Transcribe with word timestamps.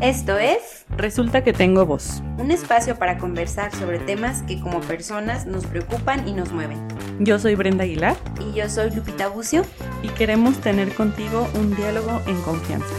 Esto 0.00 0.36
es 0.38 0.84
Resulta 0.90 1.42
que 1.42 1.52
tengo 1.52 1.86
voz. 1.86 2.22
un 2.38 2.50
espacio 2.50 2.98
para 2.98 3.18
conversar 3.18 3.74
sobre 3.74 3.98
temas 3.98 4.42
que 4.42 4.60
como 4.60 4.80
personas 4.80 5.46
nos 5.46 5.66
preocupan 5.66 6.28
y 6.28 6.32
nos 6.32 6.52
mueven. 6.52 6.86
Yo 7.18 7.38
soy 7.38 7.54
Brenda 7.54 7.84
Aguilar 7.84 8.16
Y 8.40 8.54
yo 8.54 8.68
soy 8.68 8.90
Lupita 8.90 9.28
Bucio. 9.28 9.62
y 10.02 10.08
queremos 10.10 10.60
tener 10.60 10.94
contigo 10.94 11.48
un 11.54 11.74
diálogo 11.74 12.20
en 12.26 12.40
confianza. 12.42 12.94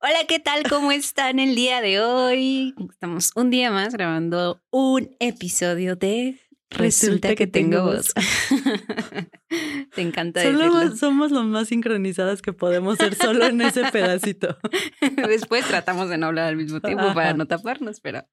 Hola, 0.00 0.18
¿qué 0.28 0.40
tal? 0.40 0.64
¿Cómo 0.68 0.90
están 0.92 1.38
el 1.38 1.54
día 1.54 1.80
de 1.80 2.00
hoy? 2.00 2.74
Estamos 2.90 3.30
un 3.36 3.50
día 3.50 3.70
más 3.70 3.92
grabando 3.92 4.62
un 4.70 5.16
episodio 5.20 5.94
de 5.96 6.40
Resulta, 6.70 7.34
que, 7.34 7.46
tengo 7.46 7.84
voz. 7.84 8.12
Te 9.94 10.02
encanta 10.02 10.42
Solo 10.42 10.74
decirlo. 10.74 10.96
somos 10.96 11.30
lo 11.30 11.44
más 11.44 11.68
sincronizadas 11.68 12.42
que 12.42 12.52
podemos 12.52 12.98
ser 12.98 13.14
solo 13.14 13.46
en 13.46 13.60
ese 13.60 13.84
pedacito. 13.92 14.58
Después 15.28 15.64
tratamos 15.66 16.08
de 16.08 16.18
no 16.18 16.26
hablar 16.26 16.48
al 16.48 16.56
mismo 16.56 16.80
tiempo 16.80 17.14
para 17.14 17.34
no 17.34 17.46
taparnos, 17.46 18.00
pero 18.00 18.26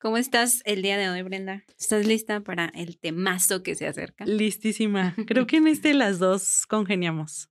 ¿cómo 0.00 0.16
estás 0.16 0.60
el 0.64 0.82
día 0.82 0.98
de 0.98 1.08
hoy, 1.08 1.22
Brenda? 1.22 1.64
¿Estás 1.78 2.04
lista 2.04 2.40
para 2.40 2.66
el 2.74 2.98
temazo 2.98 3.62
que 3.62 3.74
se 3.76 3.86
acerca? 3.86 4.26
Listísima. 4.26 5.14
Creo 5.26 5.46
que 5.46 5.58
en 5.58 5.68
este 5.68 5.94
las 5.94 6.18
dos 6.18 6.66
congeniamos. 6.66 7.48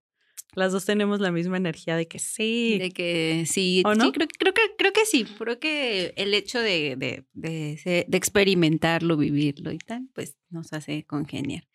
Las 0.57 0.71
dos 0.71 0.85
tenemos 0.85 1.19
la 1.19 1.31
misma 1.31 1.57
energía 1.57 1.95
de 1.95 2.07
que 2.07 2.17
sí. 2.17 2.79
De 2.79 2.89
que 2.89 3.45
sí, 3.45 3.83
¿O 3.85 3.93
no? 3.93 4.05
sí, 4.05 4.11
creo, 4.11 4.27
creo 4.39 4.53
que, 4.55 4.61
creo 4.75 4.91
que 4.91 5.05
sí. 5.05 5.23
Creo 5.37 5.59
que 5.59 6.15
el 6.17 6.33
hecho 6.33 6.59
de, 6.59 6.95
de, 6.95 7.25
de, 7.35 8.07
experimentarlo, 8.17 9.17
vivirlo 9.17 9.71
y 9.71 9.77
tal, 9.77 10.09
pues 10.15 10.35
nos 10.49 10.73
hace 10.73 11.05
congeniar. 11.05 11.67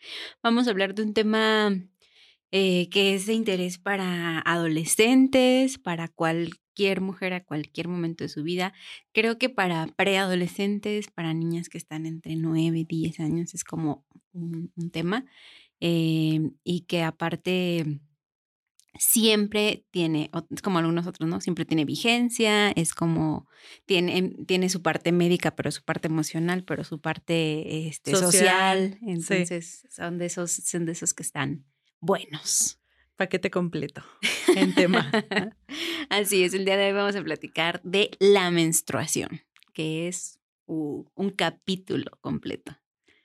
Vamos 0.43 0.67
a 0.67 0.73
hablar 0.73 0.97
de 0.97 1.05
un 1.05 1.15
tema 1.15 1.81
eh, 2.51 2.89
que 2.91 3.15
es 3.15 3.27
de 3.27 3.35
interés 3.35 3.79
para 3.79 4.41
adolescentes, 4.41 5.79
para 5.79 6.09
cualquier 6.09 7.01
mujer 7.03 7.35
a 7.35 7.45
cualquier 7.45 7.87
momento 7.87 8.25
de 8.25 8.29
su 8.31 8.43
vida. 8.43 8.73
Creo 9.13 9.39
que 9.39 9.49
para 9.49 9.87
preadolescentes, 9.95 11.07
para 11.09 11.35
niñas 11.35 11.69
que 11.69 11.79
están 11.79 12.05
entre 12.05 12.35
9 12.35 12.81
y 12.81 12.85
10 12.85 13.21
años, 13.21 13.55
es 13.55 13.63
como 13.63 14.05
un, 14.33 14.73
un 14.75 14.91
tema. 14.91 15.25
eh, 15.79 16.41
y 16.65 16.81
que 16.83 17.03
aparte 17.05 18.01
siempre 18.99 19.87
tiene, 19.91 20.31
como 20.63 20.79
algunos 20.79 21.07
otros, 21.07 21.29
¿no? 21.29 21.41
Siempre 21.41 21.65
tiene 21.65 21.85
vigencia, 21.85 22.71
es 22.71 22.95
como, 22.95 23.49
tiene, 23.87 24.35
tiene 24.47 24.69
su 24.69 24.83
parte 24.83 25.13
médica, 25.13 25.57
pero 25.57 25.71
su 25.71 25.83
parte 25.83 26.09
emocional, 26.09 26.65
pero 26.65 26.85
su 26.85 27.01
parte 27.01 27.89
este, 27.89 28.13
social. 28.13 28.33
Social, 28.33 28.99
sí. 29.01 29.11
Entonces, 29.11 29.87
son, 29.91 30.19
de 30.19 30.27
esos, 30.27 30.51
son 30.53 30.87
de 30.87 30.93
esos 30.93 31.15
que 31.15 31.23
están 31.23 31.65
buenos. 32.01 32.79
Paquete 33.17 33.51
completo 33.51 34.03
en 34.57 34.75
tema. 34.75 35.11
Así 36.09 36.45
es, 36.45 36.55
el 36.55 36.65
día 36.65 36.77
de 36.77 36.87
hoy 36.87 36.93
vamos 36.93 37.17
a 37.17 37.23
platicar 37.23 37.81
de 37.83 38.11
la 38.19 38.51
menstruación, 38.51 39.43
que 39.73 40.09
es 40.09 40.39
uh, 40.67 41.05
un 41.15 41.31
capítulo 41.31 42.11
completo. 42.21 42.77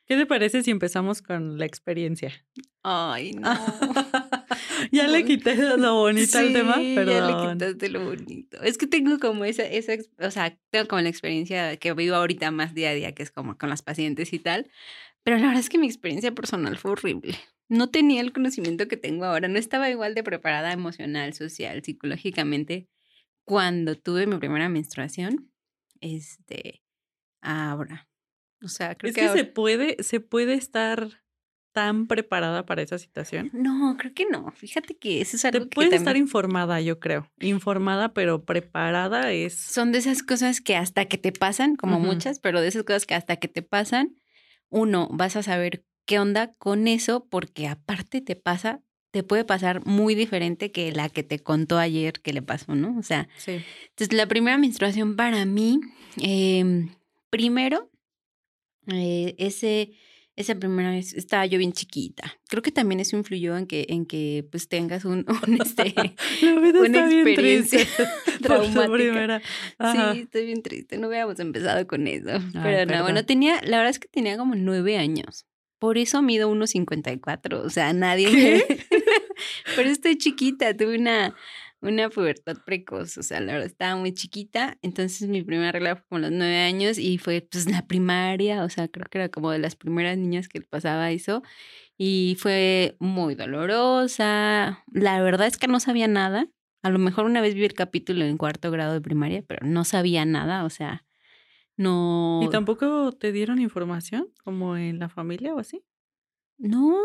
¿Qué 0.05 0.15
te 0.15 0.25
parece 0.25 0.63
si 0.63 0.71
empezamos 0.71 1.21
con 1.21 1.57
la 1.57 1.65
experiencia? 1.65 2.31
Ay, 2.83 3.33
no. 3.33 3.49
ya 4.91 5.07
le 5.07 5.25
quité 5.25 5.55
lo 5.77 5.93
bonito 5.95 6.37
al 6.37 6.53
tema, 6.53 6.75
Sí, 6.75 6.93
pero 6.95 7.11
Ya 7.11 7.27
le 7.27 7.53
quitaste 7.53 7.89
lo 7.89 8.05
bonito. 8.05 8.61
Es 8.61 8.77
que 8.77 8.87
tengo 8.87 9.19
como 9.19 9.45
esa, 9.45 9.63
esa, 9.63 9.93
o 10.19 10.31
sea, 10.31 10.57
tengo 10.69 10.87
como 10.87 11.01
la 11.01 11.09
experiencia 11.09 11.77
que 11.77 11.93
vivo 11.93 12.15
ahorita 12.15 12.51
más 12.51 12.73
día 12.73 12.89
a 12.91 12.93
día, 12.93 13.13
que 13.13 13.23
es 13.23 13.31
como 13.31 13.57
con 13.57 13.69
las 13.69 13.81
pacientes 13.81 14.33
y 14.33 14.39
tal. 14.39 14.69
Pero 15.23 15.37
la 15.37 15.47
verdad 15.47 15.59
es 15.59 15.69
que 15.69 15.77
mi 15.77 15.87
experiencia 15.87 16.31
personal 16.33 16.77
fue 16.77 16.91
horrible. 16.91 17.35
No 17.69 17.89
tenía 17.89 18.21
el 18.21 18.31
conocimiento 18.31 18.87
que 18.87 18.95
tengo 18.95 19.25
ahora. 19.25 19.47
No 19.49 19.59
estaba 19.59 19.89
igual 19.89 20.15
de 20.15 20.23
preparada 20.23 20.71
emocional, 20.71 21.33
social, 21.33 21.83
psicológicamente 21.83 22.87
cuando 23.43 23.95
tuve 23.95 24.25
mi 24.25 24.37
primera 24.37 24.69
menstruación. 24.69 25.51
Este, 25.99 26.83
ahora. 27.41 28.07
O 28.63 28.69
sea, 28.69 28.95
creo 28.95 29.09
es 29.09 29.15
que, 29.15 29.21
que 29.21 29.27
ahora- 29.27 29.39
se 29.41 29.45
puede, 29.45 29.97
se 30.01 30.19
puede 30.19 30.53
estar 30.53 31.23
tan 31.77 32.07
preparada 32.07 32.65
para 32.65 32.81
esa 32.81 32.97
situación. 32.97 33.51
No, 33.53 33.95
creo 33.99 34.11
que 34.15 34.25
no. 34.25 34.51
Fíjate 34.53 34.95
que 34.97 35.21
eso 35.21 35.35
es 35.35 35.43
Te 35.43 35.49
algo 35.49 35.65
que 35.69 35.75
puedes 35.75 35.93
estar 35.93 36.05
también- 36.05 36.23
informada, 36.25 36.81
yo 36.81 36.99
creo. 36.99 37.29
Informada, 37.39 38.13
pero 38.15 38.43
preparada 38.45 39.31
es. 39.31 39.53
son 39.55 39.91
de 39.91 39.99
esas 39.99 40.23
cosas 40.23 40.59
que 40.59 40.75
hasta 40.75 41.05
que 41.05 41.19
te 41.19 41.31
pasan, 41.31 41.75
como 41.75 41.99
muchas, 41.99 42.39
pero 42.39 42.61
de 42.61 42.67
esas 42.69 42.81
cosas 42.83 43.05
que 43.05 43.13
hasta 43.13 43.35
que 43.35 43.47
te 43.47 43.61
pasan, 43.61 44.15
uno, 44.69 45.07
vas 45.11 45.35
a 45.35 45.43
saber 45.43 45.83
qué 46.07 46.17
onda 46.19 46.51
con 46.57 46.87
eso, 46.87 47.27
porque 47.29 47.67
aparte 47.67 48.21
te 48.21 48.35
pasa, 48.35 48.81
te 49.11 49.21
puede 49.21 49.45
pasar 49.45 49.85
muy 49.85 50.15
diferente 50.15 50.71
que 50.71 50.91
la 50.91 51.09
que 51.09 51.21
te 51.21 51.37
contó 51.37 51.77
ayer 51.77 52.13
que 52.23 52.33
le 52.33 52.41
pasó, 52.41 52.73
¿no? 52.73 52.97
O 52.97 53.03
sea, 53.03 53.27
Sí. 53.37 53.61
entonces 53.89 54.13
la 54.17 54.25
primera 54.25 54.57
menstruación 54.57 55.15
para 55.15 55.45
mí, 55.45 55.79
eh, 56.23 56.87
primero, 57.29 57.91
eh, 58.87 59.35
ese, 59.37 59.91
esa 60.37 60.53
primera 60.53 60.91
vez 60.91 61.13
estaba 61.15 61.47
yo 61.47 61.57
bien 61.57 61.73
chiquita. 61.73 62.39
Creo 62.47 62.61
que 62.61 62.71
también 62.71 62.99
eso 62.99 63.17
influyó 63.17 63.57
en 63.57 63.65
que, 63.65 63.87
en 63.89 64.05
que 64.05 64.47
pues 64.51 64.69
tengas 64.69 65.03
un, 65.03 65.25
un, 65.47 65.61
este, 65.61 65.95
una 66.43 66.85
está 66.85 67.07
bien 67.07 67.27
experiencia 67.27 67.79
traumática. 68.41 69.41
Sí, 70.13 70.19
estoy 70.21 70.45
bien 70.45 70.61
triste. 70.61 70.99
No 70.99 71.07
hubiéramos 71.07 71.39
empezado 71.39 71.85
con 71.87 72.05
eso. 72.05 72.39
Pero 72.53 72.81
no, 72.81 72.87
perdón. 72.87 73.01
bueno, 73.01 73.25
tenía, 73.25 73.59
la 73.63 73.77
verdad 73.77 73.89
es 73.89 73.99
que 73.99 74.07
tenía 74.07 74.37
como 74.37 74.53
nueve 74.53 74.97
años. 74.97 75.47
Por 75.79 75.97
eso 75.97 76.21
mido 76.21 76.51
1,54. 76.51 77.61
O 77.63 77.69
sea, 77.71 77.91
nadie 77.93 78.31
me. 78.31 78.63
Pero 79.75 79.89
estoy 79.89 80.17
chiquita, 80.17 80.75
tuve 80.75 80.97
una, 80.97 81.35
una 81.81 82.09
pubertad 82.09 82.57
precoz. 82.65 83.17
O 83.17 83.23
sea, 83.23 83.39
la 83.39 83.53
verdad 83.53 83.67
estaba 83.67 83.95
muy 83.95 84.13
chiquita. 84.13 84.77
Entonces 84.81 85.27
mi 85.27 85.43
primera 85.43 85.71
regla 85.71 85.95
fue 85.95 86.05
como 86.09 86.19
los 86.19 86.31
nueve 86.31 86.57
años 86.57 86.97
y 86.97 87.17
fue 87.17 87.47
pues 87.49 87.69
la 87.69 87.85
primaria. 87.87 88.63
O 88.63 88.69
sea, 88.69 88.87
creo 88.87 89.05
que 89.09 89.17
era 89.19 89.29
como 89.29 89.51
de 89.51 89.59
las 89.59 89.75
primeras 89.75 90.17
niñas 90.17 90.47
que 90.47 90.61
pasaba 90.61 91.11
eso. 91.11 91.43
Y 91.97 92.37
fue 92.39 92.95
muy 92.99 93.35
dolorosa. 93.35 94.83
La 94.91 95.21
verdad 95.21 95.47
es 95.47 95.57
que 95.57 95.67
no 95.67 95.79
sabía 95.79 96.07
nada. 96.07 96.47
A 96.83 96.89
lo 96.89 96.99
mejor 96.99 97.25
una 97.25 97.41
vez 97.41 97.55
vi 97.55 97.65
el 97.65 97.73
capítulo 97.73 98.23
en 98.25 98.37
cuarto 98.37 98.71
grado 98.71 98.93
de 98.93 99.01
primaria, 99.01 99.43
pero 99.45 99.65
no 99.65 99.83
sabía 99.83 100.25
nada, 100.25 100.63
o 100.63 100.69
sea, 100.69 101.05
no. 101.75 102.39
¿Y 102.43 102.49
tampoco 102.49 103.11
te 103.11 103.31
dieron 103.31 103.59
información 103.59 104.33
como 104.43 104.77
en 104.77 104.99
la 104.99 105.09
familia 105.09 105.53
o 105.53 105.59
así? 105.59 105.83
No. 106.57 106.97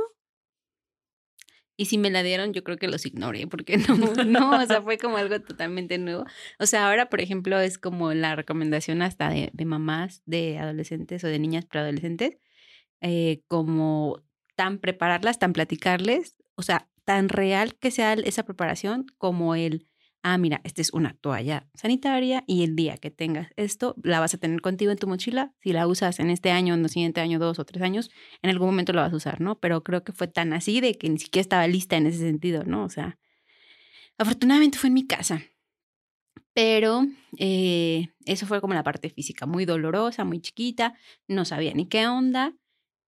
Y 1.83 1.87
si 1.87 1.99
me 1.99 2.11
la 2.11 2.23
dieron, 2.23 2.53
yo 2.53 2.63
creo 2.63 2.77
que 2.77 2.87
los 2.87 3.05
ignoré, 3.07 3.49
porque 3.49 3.77
no, 3.89 3.97
no, 4.25 4.51
o 4.53 4.67
sea, 4.67 4.83
fue 4.83 4.99
como 4.99 5.17
algo 5.17 5.41
totalmente 5.41 5.99
nuevo. 5.99 6.25
O 6.61 6.67
sea, 6.67 6.87
ahora, 6.89 7.09
por 7.09 7.21
ejemplo, 7.21 7.59
es 7.59 7.77
como 7.77 8.15
la 8.15 8.37
recomendación 8.37 9.03
hasta 9.03 9.29
de, 9.29 9.51
de 9.53 9.65
mamás 9.65 10.23
de 10.25 10.61
adolescentes 10.61 11.25
o 11.25 11.27
de 11.27 11.41
niñas 11.41 11.67
preadolescentes, 11.67 12.39
eh, 13.01 13.43
como 13.49 14.23
tan 14.55 14.79
prepararlas, 14.79 15.41
tan 15.41 15.53
platicarles, 15.53 16.37
o 16.55 16.63
sea, 16.63 16.89
tan 17.05 17.29
real 17.29 17.75
que 17.75 17.91
sea 17.91 18.13
esa 18.13 18.45
preparación 18.45 19.07
como 19.19 19.57
el, 19.57 19.89
ah, 20.23 20.39
mira, 20.39 20.61
esta 20.65 20.81
es 20.81 20.93
una 20.93 21.15
toalla 21.15 21.69
sanitaria 21.75 22.45
y 22.47 22.63
el 22.63 22.77
día 22.77 22.97
que 22.97 23.11
tengas 23.11 23.49
esto, 23.57 23.95
la 24.03 24.21
vas 24.21 24.35
a 24.35 24.39
tener 24.39 24.61
contigo 24.61 24.93
en 24.93 24.99
tu 24.99 25.07
mochila. 25.07 25.53
Si 25.61 25.73
la 25.73 25.87
usas 25.87 26.21
en 26.21 26.31
este 26.31 26.51
año, 26.51 26.75
en 26.75 26.85
el 26.85 26.91
siguiente 26.91 27.21
año, 27.21 27.39
dos 27.39 27.59
o 27.59 27.65
tres 27.65 27.83
años, 27.83 28.11
en 28.43 28.51
algún 28.51 28.69
momento 28.69 28.93
la 28.93 29.03
vas 29.03 29.13
a 29.13 29.17
usar, 29.17 29.41
¿no? 29.41 29.59
Pero 29.59 29.83
creo 29.83 30.05
que 30.05 30.13
fue 30.13 30.29
tan 30.29 30.53
así 30.53 30.81
de 30.81 30.97
que 30.97 31.09
ni 31.09 31.19
siquiera 31.19 31.43
estaba 31.43 31.67
lista 31.67 31.97
en 31.97 32.07
ese 32.07 32.19
sentido, 32.19 32.65
¿no? 32.65 32.85
O 32.85 32.89
sea, 32.89 33.19
afortunadamente 34.19 34.79
fue 34.79 34.89
en 34.89 34.95
mi 34.95 35.07
casa. 35.07 35.43
Pero 36.55 37.07
eh, 37.39 38.09
eso 38.27 38.47
fue 38.47 38.61
como 38.61 38.75
la 38.75 38.83
parte 38.83 39.09
física, 39.09 39.47
muy 39.47 39.65
dolorosa, 39.65 40.25
muy 40.25 40.41
chiquita, 40.41 40.95
no 41.27 41.45
sabía 41.45 41.73
ni 41.73 41.87
qué 41.87 42.07
onda. 42.07 42.55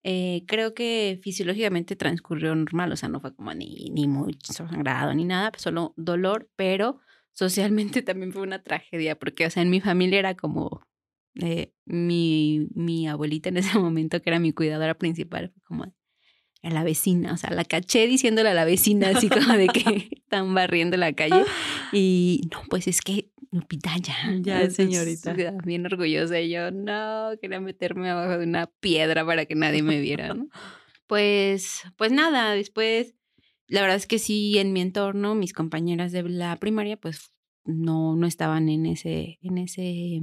Eh, 0.04 0.42
creo 0.46 0.74
que 0.74 1.20
fisiológicamente 1.22 1.94
transcurrió 1.94 2.54
normal, 2.54 2.92
o 2.92 2.96
sea, 2.96 3.08
no 3.08 3.20
fue 3.20 3.34
como 3.34 3.54
ni, 3.54 3.88
ni 3.92 4.08
mucho 4.08 4.52
sangrado 4.52 5.14
ni 5.14 5.24
nada, 5.24 5.52
solo 5.56 5.94
dolor, 5.96 6.50
pero 6.56 6.98
socialmente 7.32 8.02
también 8.02 8.32
fue 8.32 8.42
una 8.42 8.62
tragedia, 8.62 9.18
porque, 9.18 9.46
o 9.46 9.50
sea, 9.50 9.62
en 9.62 9.70
mi 9.70 9.80
familia 9.80 10.18
era 10.18 10.34
como 10.34 10.82
eh, 11.36 11.72
mi, 11.84 12.68
mi 12.74 13.08
abuelita 13.08 13.48
en 13.48 13.58
ese 13.58 13.78
momento, 13.78 14.20
que 14.20 14.30
era 14.30 14.40
mi 14.40 14.52
cuidadora 14.52 14.94
principal, 14.94 15.50
fue 15.50 15.62
como 15.62 15.94
a 16.62 16.70
la 16.70 16.84
vecina, 16.84 17.32
o 17.32 17.36
sea, 17.36 17.50
la 17.50 17.64
caché 17.64 18.06
diciéndole 18.06 18.48
a 18.48 18.54
la 18.54 18.64
vecina 18.64 19.10
así 19.10 19.28
como 19.28 19.52
de 19.54 19.66
que 19.66 19.82
están 20.16 20.54
barriendo 20.54 20.96
la 20.96 21.12
calle 21.12 21.44
y 21.92 22.42
no, 22.52 22.62
pues 22.68 22.86
es 22.86 23.00
que 23.00 23.32
Lupita 23.52 23.94
ya. 23.98 24.16
Ya 24.40 24.70
señorita. 24.70 25.34
Bien 25.64 25.84
orgullosa 25.84 26.40
y 26.40 26.48
yo, 26.48 26.70
no, 26.70 27.32
quería 27.38 27.60
meterme 27.60 28.08
abajo 28.08 28.38
de 28.38 28.46
una 28.46 28.66
piedra 28.66 29.26
para 29.26 29.44
que 29.44 29.54
nadie 29.54 29.82
me 29.82 30.00
viera, 30.00 30.34
¿no? 30.34 30.48
Pues, 31.08 31.82
pues 31.98 32.10
nada, 32.10 32.54
después, 32.54 33.14
la 33.66 33.82
verdad 33.82 33.98
es 33.98 34.06
que 34.06 34.18
sí, 34.18 34.56
en 34.56 34.72
mi 34.72 34.80
entorno, 34.80 35.34
mis 35.34 35.52
compañeras 35.52 36.10
de 36.10 36.22
la 36.22 36.56
primaria, 36.56 36.96
pues 36.96 37.34
no, 37.66 38.16
no 38.16 38.26
estaban 38.26 38.70
en 38.70 38.86
ese, 38.86 39.38
en 39.42 39.58
ese, 39.58 40.22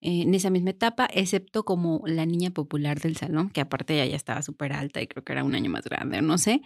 en 0.00 0.34
esa 0.34 0.50
misma 0.50 0.70
etapa, 0.70 1.08
excepto 1.12 1.64
como 1.64 2.02
la 2.06 2.26
niña 2.26 2.50
popular 2.50 3.00
del 3.00 3.16
salón, 3.16 3.50
que 3.50 3.60
aparte 3.60 3.94
ella 3.94 4.06
ya 4.06 4.16
estaba 4.16 4.42
súper 4.42 4.72
alta 4.72 5.00
y 5.00 5.06
creo 5.06 5.24
que 5.24 5.32
era 5.32 5.44
un 5.44 5.54
año 5.54 5.70
más 5.70 5.84
grande, 5.84 6.20
no 6.20 6.36
sé, 6.38 6.60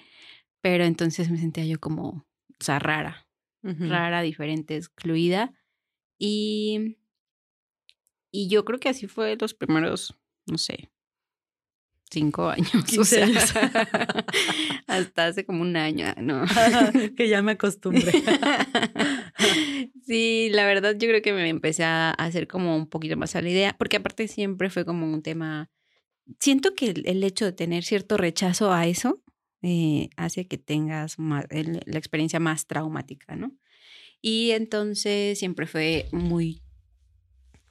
pero 0.60 0.84
entonces 0.84 1.30
me 1.30 1.38
sentía 1.38 1.64
yo 1.64 1.78
como, 1.78 2.08
o 2.08 2.64
sea, 2.64 2.78
rara. 2.78 3.26
rara, 3.62 4.22
diferente, 4.22 4.76
excluida. 4.76 5.52
Y, 6.19 6.96
y 8.32 8.48
yo 8.48 8.64
creo 8.64 8.80
que 8.80 8.88
así 8.88 9.06
fue 9.06 9.36
los 9.36 9.54
primeros, 9.54 10.14
no 10.46 10.58
sé, 10.58 10.90
cinco 12.10 12.49
años. 12.49 12.99
O 12.99 13.05
sea, 13.05 13.26
años. 13.26 13.52
hasta 14.87 15.26
hace 15.26 15.44
como 15.44 15.62
un 15.62 15.76
año, 15.76 16.06
¿no? 16.20 16.44
que 17.16 17.28
ya 17.28 17.43
me 17.43 17.52
acostumbré. 17.52 18.12
sí, 20.06 20.49
la 20.50 20.66
verdad 20.66 20.96
yo 20.99 21.08
creo 21.08 21.22
que 21.22 21.32
me 21.32 21.49
empecé 21.49 21.84
a 21.84 22.10
hacer 22.10 22.49
como 22.49 22.76
un 22.76 22.88
poquito 22.88 23.16
más 23.16 23.37
a 23.37 23.43
la 23.43 23.50
idea, 23.50 23.76
porque 23.78 23.99
aparte 23.99 24.28
siempre 24.28 24.70
fue 24.70 24.84
como 24.84 25.06
un 25.06 25.22
tema, 25.22 25.70
siento 26.40 26.75
que 26.75 26.90
el, 26.90 27.02
el 27.06 27.25
hecho 27.25 27.44
de 27.44 27.52
tener 27.52 27.84
cierto 27.84 28.16
rechazo 28.16 28.72
a 28.72 28.87
eso 28.87 29.22
eh, 29.62 30.11
hace 30.16 30.46
que 30.46 30.58
tengas 30.58 31.19
más, 31.19 31.46
el, 31.50 31.81
la 31.84 31.99
experiencia 31.99 32.38
más 32.38 32.66
traumática, 32.66 33.34
¿no? 33.34 33.52
Y 34.20 34.52
entonces 34.52 35.38
siempre 35.38 35.66
fue 35.66 36.08
muy 36.12 36.62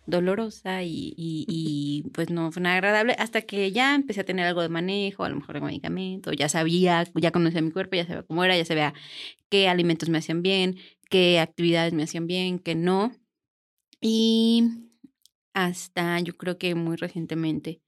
dolorosa 0.07 0.83
y, 0.83 1.13
y, 1.17 2.03
pues 2.13 2.29
no 2.31 2.51
fue 2.51 2.61
nada 2.61 2.75
agradable 2.77 3.15
hasta 3.19 3.41
que 3.43 3.71
ya 3.71 3.95
empecé 3.95 4.21
a 4.21 4.25
tener 4.25 4.45
algo 4.47 4.61
de 4.61 4.69
manejo, 4.69 5.23
a 5.25 5.29
lo 5.29 5.35
mejor 5.37 5.55
de 5.55 5.61
medicamento, 5.61 6.33
ya 6.33 6.49
sabía, 6.49 7.05
ya 7.15 7.31
conocía 7.31 7.61
mi 7.61 7.71
cuerpo, 7.71 7.95
ya 7.97 8.05
sabía 8.07 8.23
cómo 8.23 8.43
era, 8.43 8.57
ya 8.57 8.65
sabía 8.65 8.93
qué 9.49 9.69
alimentos 9.69 10.09
me 10.09 10.19
hacían 10.19 10.41
bien, 10.43 10.77
qué 11.09 11.39
actividades 11.39 11.93
me 11.93 12.03
hacían 12.03 12.27
bien, 12.27 12.59
qué 12.59 12.75
no. 12.75 13.13
Y 14.01 14.63
hasta 15.53 16.19
yo 16.21 16.37
creo 16.37 16.57
que 16.57 16.75
muy 16.75 16.95
recientemente 16.97 17.81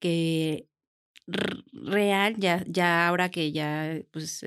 que 0.00 0.68
real, 1.72 2.36
ya, 2.38 2.64
ya 2.68 3.08
ahora 3.08 3.30
que 3.30 3.52
ya 3.52 4.00
pues 4.12 4.44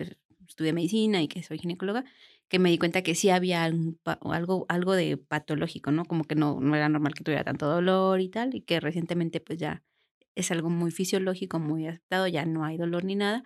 estudié 0.48 0.74
medicina 0.74 1.22
y 1.22 1.27
que 1.27 1.44
soy 1.44 1.60
ginecóloga, 1.60 2.06
que 2.48 2.60
me 2.60 2.70
di 2.70 2.78
cuenta 2.78 3.02
que 3.02 3.16
sí 3.16 3.30
había 3.30 3.64
algo, 3.64 4.66
algo 4.70 4.94
de 4.94 5.18
patológico, 5.18 5.92
¿no? 5.92 6.06
Como 6.06 6.24
que 6.26 6.36
no, 6.36 6.60
no 6.60 6.76
era 6.76 6.90
normal 6.90 7.14
que 7.14 7.24
tuviera 7.24 7.44
tanto 7.44 7.68
dolor 7.68 8.22
y 8.22 8.30
tal, 8.30 8.56
y 8.56 8.62
que 8.62 8.80
recientemente 8.80 9.40
pues 9.40 9.60
ya 9.60 9.84
es 10.36 10.52
algo 10.52 10.70
muy 10.70 10.92
fisiológico, 10.92 11.60
muy 11.60 11.88
aceptado, 11.88 12.28
ya 12.28 12.46
no 12.46 12.66
hay 12.66 12.78
dolor 12.78 13.06
ni 13.06 13.16
nada, 13.16 13.44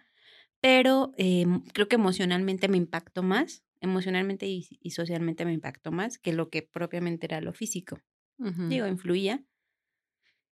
pero 0.60 1.13
eh, 1.18 1.46
creo 1.74 1.88
que 1.88 1.96
emocionalmente 1.96 2.68
me 2.68 2.78
impactó 2.78 3.24
más, 3.24 3.63
emocionalmente 3.80 4.48
y, 4.48 4.68
y, 4.81 4.92
socialmente 4.92 5.46
me 5.46 5.54
impactó 5.54 5.92
más 5.92 6.18
que 6.18 6.34
lo 6.34 6.50
que 6.50 6.63
propiamente 6.63 7.28
era 7.28 7.40
lo 7.40 7.54
físico. 7.54 8.00
Uh 8.38 8.48
-huh. 8.48 8.68
Digo, 8.68 8.88
influía. 8.88 9.46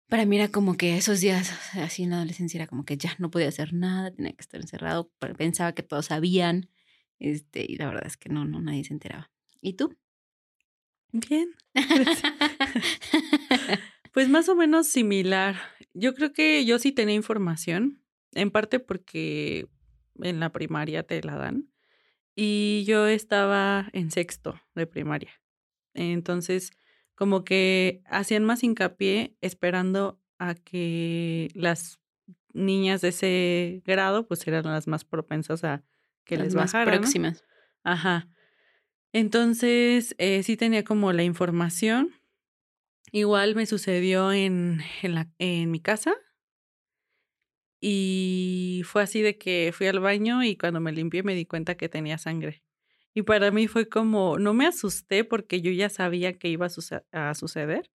Para 0.08 0.26
mí 0.26 0.38
era 0.38 0.48
como 0.48 0.78
que 0.78 0.96
esos 0.96 1.20
días, 1.20 1.52
así 1.74 2.04
en 2.04 2.12
la 2.12 2.18
adolescencia, 2.18 2.60
era 2.60 2.68
como 2.68 2.86
que 2.86 2.96
ya 2.96 3.14
no 3.18 3.30
podía 3.30 3.50
hacer 3.50 3.74
nada, 3.74 4.12
tenía 4.12 4.32
que 4.32 4.42
estar 4.42 4.62
encerrado, 4.62 5.12
pensaba 5.38 5.74
que 5.74 5.84
todos 5.84 6.06
sabían, 6.06 6.70
este, 7.20 7.66
y 7.68 7.76
la 7.76 7.88
verdad 7.88 8.06
es 8.06 8.18
que 8.18 8.30
no, 8.30 8.46
no, 8.46 8.62
nadie 8.62 8.84
se 8.84 8.94
enteraba. 8.94 9.32
¿Y 9.62 9.74
tú? 9.74 9.96
Bien. 11.12 11.50
pues 14.14 14.30
más 14.30 14.50
o 14.50 14.56
menos 14.56 14.88
similar. 14.88 15.58
Yo 15.94 16.14
creo 16.14 16.34
que 16.34 16.66
yo 16.66 16.80
sí 16.80 16.92
tenía 16.92 17.16
información, 17.16 18.04
en 18.34 18.52
parte 18.52 18.80
porque 18.80 19.68
en 20.22 20.40
la 20.40 20.52
primaria 20.52 21.04
te 21.04 21.22
la 21.24 21.36
dan, 21.36 21.72
y 22.36 22.84
yo 22.86 23.08
estaba 23.08 23.90
en 23.94 24.12
sexto 24.12 24.62
de 24.76 24.86
primaria. 24.86 25.32
Entonces, 25.96 26.72
como 27.16 27.44
que 27.44 28.04
hacían 28.06 28.46
más 28.46 28.64
hincapié 28.64 29.36
esperando 29.42 30.22
a 30.38 30.54
que 30.54 31.50
las 31.56 32.00
niñas 32.54 33.02
de 33.02 33.10
ese 33.10 33.82
grado 33.86 34.28
pues 34.28 34.46
eran 34.48 34.66
las 34.66 34.88
más 34.88 35.04
propensas 35.04 35.64
a 35.64 35.84
que 36.28 36.38
las 36.38 36.48
les 36.48 36.56
más 36.56 36.72
próximas. 36.74 37.44
¿no? 37.84 37.92
Ajá. 37.92 38.28
Entonces, 39.14 40.16
eh, 40.18 40.44
sí 40.44 40.58
tenía 40.58 40.84
como 40.84 41.14
la 41.14 41.24
información. 41.24 42.14
Igual 43.12 43.56
me 43.56 43.66
sucedió 43.66 44.32
en, 44.32 44.82
en, 45.02 45.16
la, 45.16 45.30
en 45.40 45.72
mi 45.72 45.80
casa. 45.80 46.16
Y 47.80 48.82
fue 48.86 49.04
así 49.04 49.22
de 49.22 49.38
que 49.38 49.72
fui 49.74 49.88
al 49.88 50.00
baño 50.00 50.44
y 50.44 50.58
cuando 50.58 50.80
me 50.80 50.92
limpié 50.92 51.24
me 51.24 51.36
di 51.36 51.46
cuenta 51.46 51.76
que 51.76 51.90
tenía 51.90 52.18
sangre. 52.18 52.64
Y 53.14 53.24
para 53.24 53.52
mí 53.52 53.68
fue 53.68 53.88
como, 53.88 54.38
no 54.38 54.54
me 54.54 54.68
asusté 54.68 55.24
porque 55.24 55.62
yo 55.62 55.72
ya 55.72 55.90
sabía 55.90 56.38
que 56.38 56.50
iba 56.50 56.68
a, 56.68 57.30
a 57.30 57.34
suceder, 57.34 57.90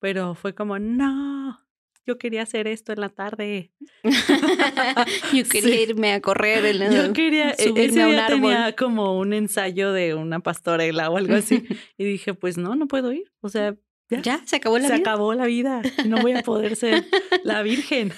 pero 0.00 0.34
fue 0.34 0.54
como, 0.54 0.78
no, 0.78 1.63
yo 2.06 2.18
quería 2.18 2.42
hacer 2.42 2.66
esto 2.66 2.92
en 2.92 3.00
la 3.00 3.08
tarde. 3.08 3.72
yo 5.32 5.44
quería 5.50 5.76
sí. 5.76 5.82
irme 5.82 6.12
a 6.12 6.20
correr. 6.20 6.64
En 6.66 6.82
el, 6.82 6.94
yo 6.94 7.12
quería, 7.12 7.54
subirme 7.56 7.84
ese 7.84 8.02
a 8.02 8.08
un 8.08 8.14
árbol. 8.16 8.40
tenía 8.40 8.76
como 8.76 9.18
un 9.18 9.32
ensayo 9.32 9.92
de 9.92 10.14
una 10.14 10.40
pastorela 10.40 11.10
o 11.10 11.16
algo 11.16 11.34
así. 11.34 11.64
y 11.98 12.04
dije, 12.04 12.34
pues 12.34 12.58
no, 12.58 12.74
no 12.74 12.86
puedo 12.86 13.12
ir. 13.12 13.32
O 13.40 13.48
sea, 13.48 13.74
ya, 14.10 14.20
ya 14.20 14.42
se 14.44 14.56
acabó 14.56 14.78
la 14.78 14.88
se 14.88 14.94
vida. 14.94 14.96
Se 14.96 15.10
acabó 15.10 15.34
la 15.34 15.46
vida. 15.46 15.82
No 16.06 16.20
voy 16.20 16.32
a 16.32 16.42
poder 16.42 16.76
ser 16.76 17.06
la 17.42 17.62
virgen. 17.62 18.12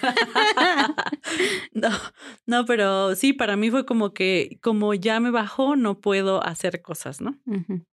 no, 1.72 1.90
no, 2.46 2.64
pero 2.64 3.14
sí, 3.14 3.32
para 3.32 3.56
mí 3.56 3.70
fue 3.70 3.86
como 3.86 4.12
que, 4.12 4.58
como 4.62 4.94
ya 4.94 5.20
me 5.20 5.30
bajó, 5.30 5.76
no 5.76 6.00
puedo 6.00 6.44
hacer 6.44 6.82
cosas, 6.82 7.20
¿no? 7.20 7.38
Uh 7.46 7.54
-huh. 7.54 7.84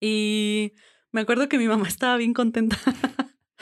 Y 0.00 0.72
me 1.12 1.20
acuerdo 1.20 1.48
que 1.48 1.58
mi 1.58 1.68
mamá 1.68 1.86
estaba 1.86 2.16
bien 2.16 2.34
contenta. 2.34 2.76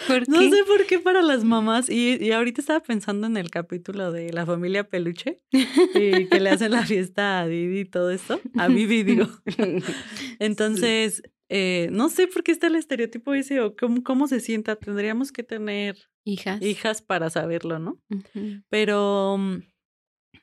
¿Por 0.06 0.28
no 0.28 0.40
sé 0.42 0.64
por 0.66 0.86
qué 0.86 0.98
para 0.98 1.22
las 1.22 1.42
mamás. 1.42 1.88
Y, 1.88 2.22
y, 2.22 2.32
ahorita 2.32 2.60
estaba 2.60 2.80
pensando 2.80 3.26
en 3.26 3.36
el 3.36 3.50
capítulo 3.50 4.12
de 4.12 4.32
la 4.32 4.44
familia 4.44 4.88
Peluche, 4.88 5.38
y 5.52 6.26
que 6.26 6.40
le 6.40 6.50
hacen 6.50 6.72
la 6.72 6.84
fiesta 6.84 7.40
a 7.40 7.46
Didi 7.46 7.80
y 7.80 7.84
todo 7.86 8.10
esto. 8.10 8.40
A 8.58 8.68
Vivi, 8.68 9.02
digo. 9.02 9.26
Entonces, 10.38 11.16
sí. 11.16 11.22
eh, 11.48 11.88
no 11.92 12.10
sé 12.10 12.28
por 12.28 12.42
qué 12.42 12.52
está 12.52 12.66
el 12.66 12.76
estereotipo 12.76 13.32
ese 13.32 13.60
o 13.60 13.74
cómo, 13.74 14.02
cómo 14.02 14.28
se 14.28 14.40
sienta. 14.40 14.76
Tendríamos 14.76 15.32
que 15.32 15.42
tener 15.42 15.96
hijas, 16.24 16.60
hijas 16.60 17.00
para 17.00 17.30
saberlo, 17.30 17.78
¿no? 17.78 17.98
Uh 18.10 18.16
-huh. 18.34 18.64
Pero 18.68 19.34
um, 19.34 19.62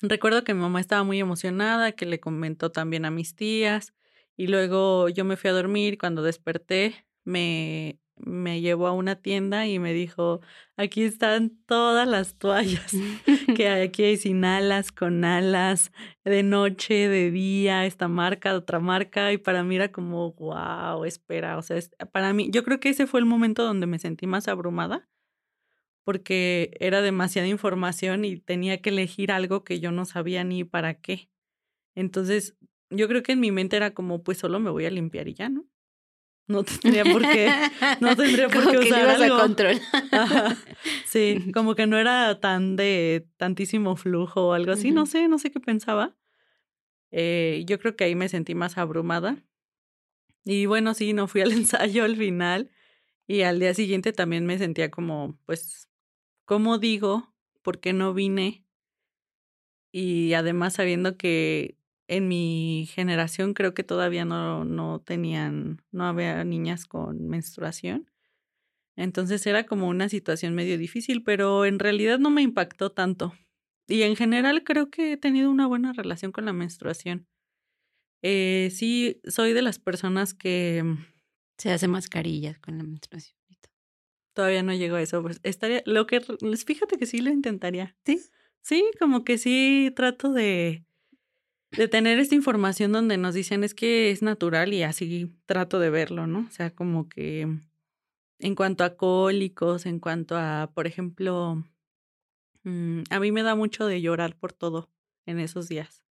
recuerdo 0.01 0.43
que 0.43 0.55
mi 0.55 0.61
mamá 0.61 0.79
estaba 0.79 1.03
muy 1.03 1.19
emocionada, 1.19 1.91
que 1.91 2.07
le 2.07 2.19
comentó 2.19 2.71
también 2.71 3.05
a 3.05 3.11
mis 3.11 3.35
tías. 3.35 3.93
Y 4.35 4.47
luego 4.47 5.09
yo 5.09 5.25
me 5.25 5.37
fui 5.37 5.51
a 5.51 5.53
dormir. 5.53 5.99
Cuando 5.99 6.23
desperté, 6.23 7.05
me 7.23 7.99
me 8.33 8.61
llevó 8.61 8.87
a 8.87 8.91
una 8.91 9.15
tienda 9.15 9.67
y 9.67 9.79
me 9.79 9.93
dijo, 9.93 10.41
aquí 10.75 11.03
están 11.03 11.51
todas 11.65 12.07
las 12.07 12.37
toallas 12.37 12.91
que 13.55 13.67
hay, 13.67 13.83
aquí 13.83 14.03
hay 14.03 14.17
sin 14.17 14.43
alas, 14.43 14.91
con 14.91 15.23
alas, 15.23 15.91
de 16.25 16.43
noche, 16.43 17.07
de 17.07 17.31
día, 17.31 17.85
esta 17.85 18.07
marca, 18.07 18.55
otra 18.55 18.79
marca, 18.79 19.31
y 19.31 19.37
para 19.37 19.63
mí 19.63 19.75
era 19.75 19.91
como, 19.91 20.33
wow, 20.33 21.05
espera, 21.05 21.57
o 21.57 21.61
sea, 21.61 21.79
para 22.11 22.33
mí, 22.33 22.49
yo 22.51 22.63
creo 22.63 22.79
que 22.79 22.89
ese 22.89 23.07
fue 23.07 23.19
el 23.19 23.25
momento 23.25 23.63
donde 23.63 23.87
me 23.87 23.99
sentí 23.99 24.27
más 24.27 24.47
abrumada, 24.47 25.09
porque 26.03 26.75
era 26.79 27.01
demasiada 27.01 27.47
información 27.47 28.25
y 28.25 28.37
tenía 28.37 28.81
que 28.81 28.89
elegir 28.89 29.31
algo 29.31 29.63
que 29.63 29.79
yo 29.79 29.91
no 29.91 30.05
sabía 30.05 30.43
ni 30.43 30.63
para 30.63 30.95
qué. 30.95 31.29
Entonces, 31.95 32.57
yo 32.89 33.07
creo 33.07 33.23
que 33.23 33.33
en 33.33 33.39
mi 33.39 33.51
mente 33.51 33.77
era 33.77 33.93
como, 33.93 34.23
pues 34.23 34.37
solo 34.37 34.59
me 34.59 34.69
voy 34.69 34.85
a 34.85 34.89
limpiar 34.89 35.27
y 35.27 35.33
ya, 35.33 35.49
¿no? 35.49 35.65
No 36.47 36.63
tendría 36.63 37.03
por 37.03 37.21
qué, 37.21 37.49
no 38.01 38.15
tendría 38.15 38.49
por 38.49 38.65
qué 38.65 38.71
que 38.71 38.77
usar 38.79 39.09
algo. 39.09 39.35
A 39.35 39.41
control. 39.41 39.79
Ajá. 40.11 40.57
Sí, 41.05 41.37
como 41.53 41.75
que 41.75 41.87
no 41.87 41.97
era 41.97 42.39
tan 42.39 42.75
de 42.75 43.27
tantísimo 43.37 43.95
flujo 43.95 44.47
o 44.47 44.53
algo 44.53 44.71
así, 44.73 44.89
uh 44.89 44.91
-huh. 44.91 44.95
no 44.95 45.05
sé, 45.05 45.27
no 45.27 45.39
sé 45.39 45.51
qué 45.51 45.59
pensaba. 45.59 46.15
Eh, 47.11 47.63
yo 47.67 47.79
creo 47.79 47.95
que 47.95 48.05
ahí 48.05 48.15
me 48.15 48.29
sentí 48.29 48.55
más 48.55 48.77
abrumada. 48.77 49.37
Y 50.45 50.65
bueno, 50.65 50.93
sí, 50.93 51.13
no 51.13 51.27
fui 51.27 51.41
al 51.41 51.51
ensayo 51.53 52.03
al 52.03 52.17
final 52.17 52.71
y 53.27 53.41
al 53.43 53.59
día 53.59 53.73
siguiente 53.73 54.11
también 54.13 54.45
me 54.45 54.57
sentía 54.57 54.91
como, 54.91 55.37
pues, 55.45 55.89
¿cómo 56.45 56.77
digo? 56.77 57.33
¿Por 57.61 57.79
qué 57.79 57.93
no 57.93 58.13
vine? 58.13 58.65
Y 59.91 60.33
además 60.33 60.73
sabiendo 60.73 61.17
que 61.17 61.77
en 62.15 62.27
mi 62.27 62.89
generación 62.91 63.53
creo 63.53 63.73
que 63.73 63.83
todavía 63.83 64.25
no, 64.25 64.65
no 64.65 64.99
tenían, 64.99 65.81
no 65.91 66.05
había 66.05 66.43
niñas 66.43 66.85
con 66.85 67.27
menstruación. 67.27 68.09
Entonces 68.95 69.45
era 69.47 69.65
como 69.65 69.87
una 69.87 70.09
situación 70.09 70.53
medio 70.53 70.77
difícil, 70.77 71.23
pero 71.23 71.65
en 71.65 71.79
realidad 71.79 72.19
no 72.19 72.29
me 72.29 72.41
impactó 72.41 72.91
tanto. 72.91 73.33
Y 73.87 74.03
en 74.03 74.15
general 74.15 74.63
creo 74.63 74.89
que 74.89 75.13
he 75.13 75.17
tenido 75.17 75.49
una 75.49 75.67
buena 75.67 75.93
relación 75.93 76.31
con 76.31 76.45
la 76.45 76.53
menstruación. 76.53 77.27
Eh, 78.21 78.69
sí, 78.71 79.19
soy 79.25 79.53
de 79.53 79.61
las 79.61 79.79
personas 79.79 80.33
que... 80.33 80.83
Se 81.57 81.71
hace 81.71 81.87
mascarillas 81.87 82.59
con 82.59 82.77
la 82.77 82.83
menstruación. 82.83 83.37
Todavía 84.33 84.63
no 84.63 84.73
llego 84.73 84.95
a 84.95 85.01
eso. 85.01 85.21
Pues 85.21 85.39
estaría, 85.43 85.83
lo 85.85 86.07
que, 86.07 86.21
fíjate 86.65 86.97
que 86.97 87.05
sí 87.05 87.19
lo 87.19 87.29
intentaría. 87.29 87.95
Sí. 88.05 88.21
Sí, 88.61 88.89
como 88.97 89.23
que 89.23 89.37
sí 89.37 89.91
trato 89.95 90.31
de, 90.31 90.85
de 91.77 91.87
tener 91.87 92.19
esta 92.19 92.35
información 92.35 92.91
donde 92.91 93.17
nos 93.17 93.33
dicen 93.33 93.63
es 93.63 93.73
que 93.73 94.11
es 94.11 94.21
natural 94.21 94.73
y 94.73 94.83
así 94.83 95.31
trato 95.45 95.79
de 95.79 95.89
verlo, 95.89 96.27
¿no? 96.27 96.45
O 96.47 96.51
sea, 96.51 96.69
como 96.71 97.09
que 97.09 97.47
en 98.39 98.55
cuanto 98.55 98.83
a 98.83 98.95
cólicos, 98.95 99.85
en 99.85 99.99
cuanto 99.99 100.35
a, 100.37 100.71
por 100.73 100.87
ejemplo, 100.87 101.63
mmm, 102.63 103.01
a 103.09 103.19
mí 103.19 103.31
me 103.31 103.43
da 103.43 103.55
mucho 103.55 103.85
de 103.85 104.01
llorar 104.01 104.35
por 104.35 104.53
todo 104.53 104.89
en 105.25 105.39
esos 105.39 105.67
días. 105.67 106.03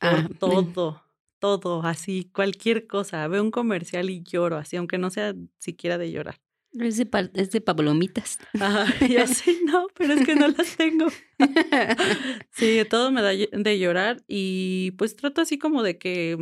Por 0.00 0.10
ah, 0.10 0.28
todo, 0.38 1.02
todo, 1.38 1.82
así, 1.82 2.30
cualquier 2.32 2.86
cosa. 2.86 3.26
Veo 3.28 3.42
un 3.42 3.50
comercial 3.50 4.08
y 4.10 4.22
lloro, 4.22 4.56
así, 4.56 4.76
aunque 4.76 4.98
no 4.98 5.10
sea 5.10 5.34
siquiera 5.58 5.98
de 5.98 6.10
llorar. 6.10 6.40
Es 6.72 6.96
de, 6.98 7.30
es 7.34 7.50
de 7.50 7.60
pablomitas. 7.60 8.38
y 9.08 9.16
así, 9.16 9.60
no, 9.64 9.88
pero 9.94 10.14
es 10.14 10.24
que 10.24 10.36
no 10.36 10.48
las 10.48 10.76
tengo. 10.76 11.06
sí, 12.52 12.80
todo 12.88 13.10
me 13.10 13.22
da 13.22 13.30
de 13.30 13.78
llorar 13.78 14.22
y 14.28 14.92
pues 14.92 15.16
trato 15.16 15.40
así 15.40 15.58
como 15.58 15.82
de 15.82 15.98
que... 15.98 16.38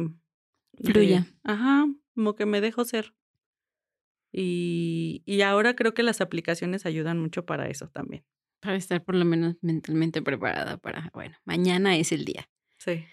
Fluya. 0.84 1.26
ajá, 1.42 1.86
como 2.14 2.36
que 2.36 2.46
me 2.46 2.60
dejo 2.60 2.84
ser. 2.84 3.14
Y, 4.32 5.22
y 5.24 5.40
ahora 5.40 5.74
creo 5.74 5.94
que 5.94 6.02
las 6.02 6.20
aplicaciones 6.20 6.86
ayudan 6.86 7.18
mucho 7.18 7.46
para 7.46 7.68
eso 7.68 7.88
también. 7.88 8.24
Para 8.60 8.76
estar 8.76 9.02
por 9.02 9.14
lo 9.14 9.24
menos 9.24 9.56
mentalmente 9.62 10.22
preparada 10.22 10.76
para, 10.76 11.10
bueno, 11.14 11.36
mañana 11.44 11.96
es 11.96 12.12
el 12.12 12.24
día. 12.24 12.48
Sí. 12.78 13.04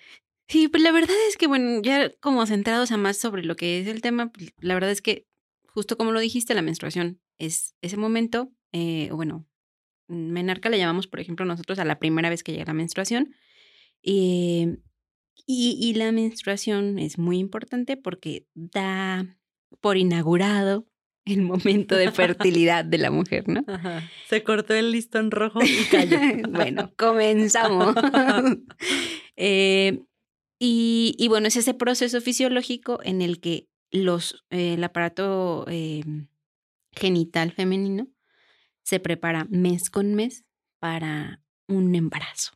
Sí, 0.48 0.68
pues 0.68 0.84
la 0.84 0.92
verdad 0.92 1.16
es 1.28 1.38
que, 1.38 1.48
bueno, 1.48 1.82
ya 1.82 2.12
como 2.20 2.46
centrados 2.46 2.92
a 2.92 2.98
más 2.98 3.18
sobre 3.18 3.44
lo 3.44 3.56
que 3.56 3.80
es 3.80 3.88
el 3.88 4.02
tema, 4.02 4.32
pues, 4.32 4.54
la 4.60 4.76
verdad 4.76 4.92
es 4.92 5.02
que, 5.02 5.28
justo 5.76 5.98
como 5.98 6.14
lo 6.14 6.22
dijiste, 6.22 6.54
la 6.54 6.62
menstruación 6.62 7.20
es 7.38 7.76
ese 7.82 7.98
momento, 7.98 8.50
eh, 8.72 9.10
bueno, 9.12 9.46
menarca 10.08 10.70
le 10.70 10.78
llamamos, 10.78 11.08
por 11.08 11.20
ejemplo, 11.20 11.46
nosotros 11.46 11.80
a 11.80 11.86
la 11.86 12.00
primera 12.00 12.30
vez 12.30 12.44
que 12.44 12.54
llega 12.54 12.66
la 12.66 12.74
menstruación. 12.74 13.36
Eh, 14.02 14.78
y, 15.46 15.78
y 15.80 15.94
la 15.96 16.14
menstruación 16.14 16.98
es 16.98 17.18
muy 17.18 17.40
importante 17.40 17.98
porque 17.98 18.48
da 18.54 19.38
por 19.82 19.98
inaugurado 19.98 20.88
el 21.26 21.42
momento 21.42 21.96
de 21.96 22.10
fertilidad 22.12 22.86
de 22.86 22.98
la 22.98 23.12
mujer, 23.12 23.50
¿no? 23.50 23.66
Se 24.30 24.44
cortó 24.44 24.74
el 24.74 24.92
listón 24.94 25.30
rojo 25.30 25.60
y 25.62 25.86
cayó. 25.92 26.18
bueno, 26.50 26.94
comenzamos. 26.98 27.96
eh, 29.36 30.04
y, 30.58 31.16
y, 31.18 31.28
bueno, 31.28 31.48
es 31.48 31.58
ese 31.58 31.74
proceso 31.74 32.22
fisiológico 32.22 33.02
en 33.04 33.22
el 33.22 33.42
que 33.42 33.68
los, 33.96 34.46
eh, 34.50 34.74
el 34.76 34.84
aparato 34.84 35.66
eh, 35.68 36.04
genital 36.92 37.52
femenino 37.52 38.08
se 38.84 39.00
prepara 39.00 39.48
mes 39.50 39.90
con 39.90 40.14
mes 40.16 40.46
para 40.80 41.42
un 41.68 41.96
embarazo. 41.96 42.52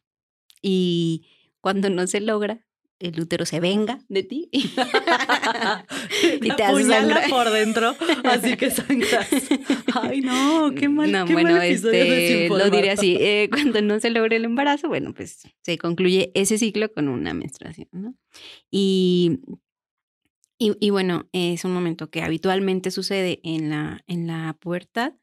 Y 0.62 1.28
cuando 1.62 1.90
no 1.90 2.06
se 2.08 2.22
logra, 2.22 2.66
el 3.00 3.20
útero 3.20 3.46
se 3.46 3.60
venga 3.62 4.00
de 4.10 4.24
ti 4.24 4.50
y 4.52 6.50
te 6.52 6.64
apuñala 6.64 7.24
por 7.30 7.50
dentro, 7.50 7.96
así 8.26 8.58
que 8.58 8.70
sangras. 8.72 9.30
Ay, 10.02 10.20
no, 10.22 10.72
qué 10.76 10.90
mal. 10.90 11.12
No, 11.12 11.26
qué 11.26 11.34
bueno, 11.34 11.52
mal 11.52 11.64
este, 11.64 12.50
lo 12.50 12.70
diré 12.70 12.92
así, 12.92 13.16
eh, 13.20 13.50
cuando 13.52 13.82
no 13.82 14.00
se 14.00 14.10
logre 14.10 14.36
el 14.36 14.46
embarazo, 14.46 14.90
bueno, 14.90 15.14
pues 15.14 15.48
se 15.62 15.78
concluye 15.78 16.32
ese 16.36 16.58
ciclo 16.58 16.92
con 16.92 17.08
una 17.08 17.34
menstruación, 17.34 17.88
¿no? 17.92 18.16
Y, 18.70 19.40
y, 20.60 20.90
bueno, 20.90 21.30
es 21.32 21.64
un 21.64 21.74
momento 21.74 22.10
que 22.10 22.22
habitualmente 22.22 22.92
sucede 22.92 23.40
en 23.44 23.70
la, 23.70 24.04
en 24.08 24.28
la 24.28 24.58
pubertad, 24.60 25.14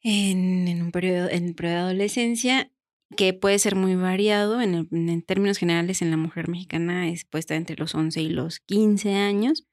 en, 0.00 0.66
en 0.68 0.82
un 0.82 0.90
periodo, 0.90 1.28
en 1.28 1.48
el 1.48 1.54
periodo 1.54 1.76
de 1.76 1.82
adolescencia 1.82 2.72
que 3.16 3.34
puede 3.34 3.58
ser 3.58 3.76
muy 3.76 3.94
variado. 3.94 4.60
En, 4.60 5.22
términos 5.22 5.58
generales, 5.58 6.02
en 6.02 6.10
la 6.10 6.16
mujer 6.16 6.48
mexicana 6.48 7.08
es 7.10 7.24
puesta 7.24 7.54
entre 7.54 7.76
los 7.76 7.94
11 7.94 8.22
y 8.22 8.28
los 8.30 8.60
15 8.60 9.14
años. 9.14 9.66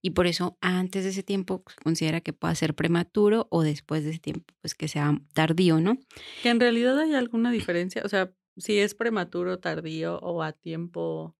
Y 0.00 0.10
por 0.10 0.26
eso 0.26 0.56
antes 0.60 1.04
de 1.04 1.10
ese 1.10 1.22
tiempo 1.22 1.62
se 1.68 1.76
considera 1.82 2.20
que 2.20 2.32
pueda 2.32 2.54
ser 2.54 2.74
prematuro 2.74 3.48
o 3.50 3.62
después 3.62 4.04
de 4.04 4.10
ese 4.10 4.20
tiempo, 4.20 4.54
pues 4.60 4.74
que 4.74 4.86
sea 4.88 5.20
tardío, 5.34 5.80
¿no? 5.80 5.98
Que 6.42 6.50
en 6.50 6.60
realidad 6.60 6.98
hay 6.98 7.14
alguna 7.14 7.50
diferencia. 7.50 8.02
O 8.04 8.08
sea, 8.08 8.32
si 8.56 8.78
es 8.78 8.94
prematuro, 8.94 9.58
tardío 9.58 10.18
o 10.20 10.42
a 10.42 10.52
tiempo, 10.52 11.36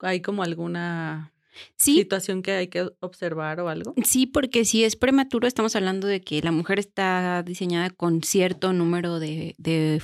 ¿hay 0.00 0.20
como 0.20 0.42
alguna 0.42 1.32
situación 1.76 2.42
que 2.42 2.52
hay 2.52 2.68
que 2.68 2.90
observar 3.00 3.60
o 3.60 3.68
algo? 3.68 3.94
Sí, 4.04 4.26
porque 4.26 4.64
si 4.64 4.84
es 4.84 4.96
prematuro, 4.96 5.46
estamos 5.46 5.76
hablando 5.76 6.06
de 6.06 6.20
que 6.20 6.42
la 6.42 6.52
mujer 6.52 6.78
está 6.78 7.42
diseñada 7.42 7.90
con 7.90 8.22
cierto 8.22 8.72
número 8.72 9.18
de, 9.18 9.54
de 9.58 10.02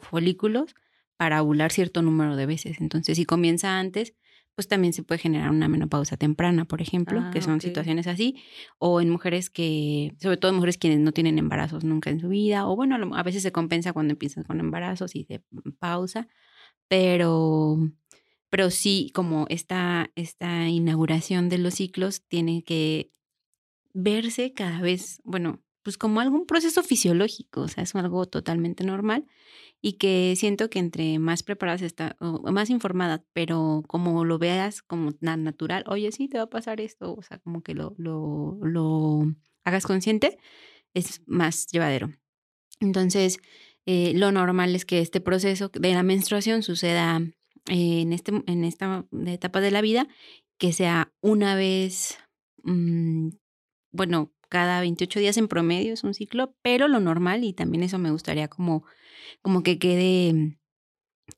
folículos 0.00 0.74
para 1.16 1.42
ovular 1.42 1.72
cierto 1.72 2.02
número 2.02 2.36
de 2.36 2.46
veces. 2.46 2.80
Entonces, 2.80 3.16
si 3.16 3.24
comienza 3.24 3.78
antes, 3.78 4.14
pues 4.54 4.68
también 4.68 4.92
se 4.92 5.02
puede 5.02 5.18
generar 5.18 5.50
una 5.50 5.68
menopausa 5.68 6.16
temprana, 6.16 6.66
por 6.66 6.82
ejemplo, 6.82 7.22
que 7.32 7.38
ah, 7.38 7.42
son 7.42 7.60
situaciones 7.60 8.06
así, 8.06 8.36
o 8.78 9.00
en 9.00 9.08
mujeres 9.08 9.48
que, 9.48 10.14
sobre 10.20 10.36
todo 10.36 10.52
mujeres 10.52 10.76
quienes 10.76 11.00
no 11.00 11.12
tienen 11.12 11.38
embarazos 11.38 11.84
nunca 11.84 12.10
en 12.10 12.20
su 12.20 12.28
vida, 12.28 12.68
o 12.68 12.76
bueno, 12.76 13.14
a 13.14 13.22
veces 13.22 13.42
se 13.42 13.52
compensa 13.52 13.92
cuando 13.92 14.12
empiezan 14.12 14.44
con 14.44 14.60
embarazos 14.60 15.16
y 15.16 15.24
se 15.24 15.42
pausa, 15.78 16.28
pero, 16.88 17.78
pero 18.52 18.70
sí, 18.70 19.10
como 19.14 19.46
esta, 19.48 20.10
esta 20.14 20.68
inauguración 20.68 21.48
de 21.48 21.56
los 21.56 21.72
ciclos 21.72 22.20
tiene 22.28 22.62
que 22.62 23.10
verse 23.94 24.52
cada 24.52 24.82
vez, 24.82 25.22
bueno, 25.24 25.62
pues 25.82 25.96
como 25.96 26.20
algún 26.20 26.44
proceso 26.44 26.82
fisiológico, 26.82 27.62
o 27.62 27.68
sea, 27.68 27.82
es 27.84 27.94
algo 27.94 28.26
totalmente 28.26 28.84
normal 28.84 29.24
y 29.80 29.94
que 29.94 30.34
siento 30.36 30.68
que 30.68 30.80
entre 30.80 31.18
más 31.18 31.42
preparadas 31.42 31.80
está, 31.80 32.18
o 32.20 32.52
más 32.52 32.68
informada, 32.68 33.24
pero 33.32 33.84
como 33.86 34.22
lo 34.26 34.38
veas 34.38 34.82
como 34.82 35.14
natural, 35.22 35.84
oye, 35.86 36.12
sí, 36.12 36.28
te 36.28 36.36
va 36.36 36.44
a 36.44 36.50
pasar 36.50 36.82
esto, 36.82 37.14
o 37.14 37.22
sea, 37.22 37.38
como 37.38 37.62
que 37.62 37.72
lo, 37.72 37.94
lo, 37.96 38.58
lo 38.60 39.34
hagas 39.64 39.86
consciente, 39.86 40.36
es 40.92 41.22
más 41.24 41.68
llevadero. 41.68 42.12
Entonces, 42.80 43.38
eh, 43.86 44.12
lo 44.14 44.30
normal 44.30 44.74
es 44.74 44.84
que 44.84 45.00
este 45.00 45.22
proceso 45.22 45.70
de 45.70 45.94
la 45.94 46.02
menstruación 46.02 46.62
suceda 46.62 47.22
en, 47.66 48.12
este, 48.12 48.32
en 48.46 48.64
esta 48.64 49.06
etapa 49.26 49.60
de 49.60 49.70
la 49.70 49.80
vida, 49.80 50.08
que 50.58 50.72
sea 50.72 51.12
una 51.20 51.54
vez, 51.54 52.18
mm, 52.64 53.30
bueno, 53.92 54.32
cada 54.48 54.80
28 54.80 55.20
días 55.20 55.36
en 55.38 55.48
promedio 55.48 55.94
es 55.94 56.04
un 56.04 56.14
ciclo, 56.14 56.54
pero 56.62 56.88
lo 56.88 57.00
normal, 57.00 57.44
y 57.44 57.52
también 57.52 57.82
eso 57.82 57.98
me 57.98 58.10
gustaría 58.10 58.48
como, 58.48 58.84
como 59.40 59.62
que 59.62 59.78
quede 59.78 60.58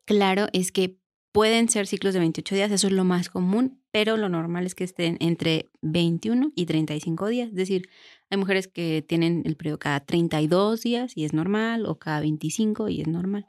claro, 0.04 0.48
es 0.52 0.72
que 0.72 0.98
pueden 1.32 1.68
ser 1.68 1.86
ciclos 1.86 2.14
de 2.14 2.20
28 2.20 2.54
días, 2.54 2.70
eso 2.70 2.86
es 2.86 2.92
lo 2.92 3.04
más 3.04 3.28
común, 3.28 3.82
pero 3.90 4.16
lo 4.16 4.28
normal 4.28 4.66
es 4.66 4.74
que 4.74 4.84
estén 4.84 5.16
entre 5.20 5.68
21 5.82 6.52
y 6.54 6.66
35 6.66 7.28
días. 7.28 7.48
Es 7.48 7.54
decir, 7.54 7.88
hay 8.30 8.38
mujeres 8.38 8.68
que 8.68 9.04
tienen 9.06 9.42
el 9.44 9.56
periodo 9.56 9.78
cada 9.78 10.00
32 10.00 10.82
días 10.82 11.16
y 11.16 11.24
es 11.24 11.32
normal, 11.32 11.86
o 11.86 11.98
cada 11.98 12.20
25 12.20 12.88
y 12.88 13.00
es 13.00 13.08
normal. 13.08 13.46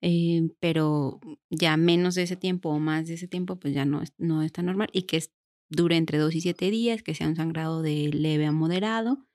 Eh, 0.00 0.50
pero 0.60 1.20
ya 1.50 1.76
menos 1.76 2.14
de 2.14 2.22
ese 2.22 2.36
tiempo 2.36 2.70
o 2.70 2.78
más 2.78 3.08
de 3.08 3.14
ese 3.14 3.26
tiempo, 3.26 3.56
pues 3.56 3.74
ya 3.74 3.84
no 3.84 4.02
es, 4.02 4.12
no 4.16 4.42
es 4.42 4.52
tan 4.52 4.66
normal 4.66 4.88
y 4.92 5.02
que 5.02 5.22
dure 5.70 5.96
entre 5.96 6.18
2 6.18 6.34
y 6.34 6.40
7 6.40 6.70
días, 6.70 7.02
que 7.02 7.14
sea 7.14 7.28
un 7.28 7.36
sangrado 7.36 7.82
de 7.82 8.08
leve 8.08 8.46
a 8.46 8.52
moderado 8.52 9.26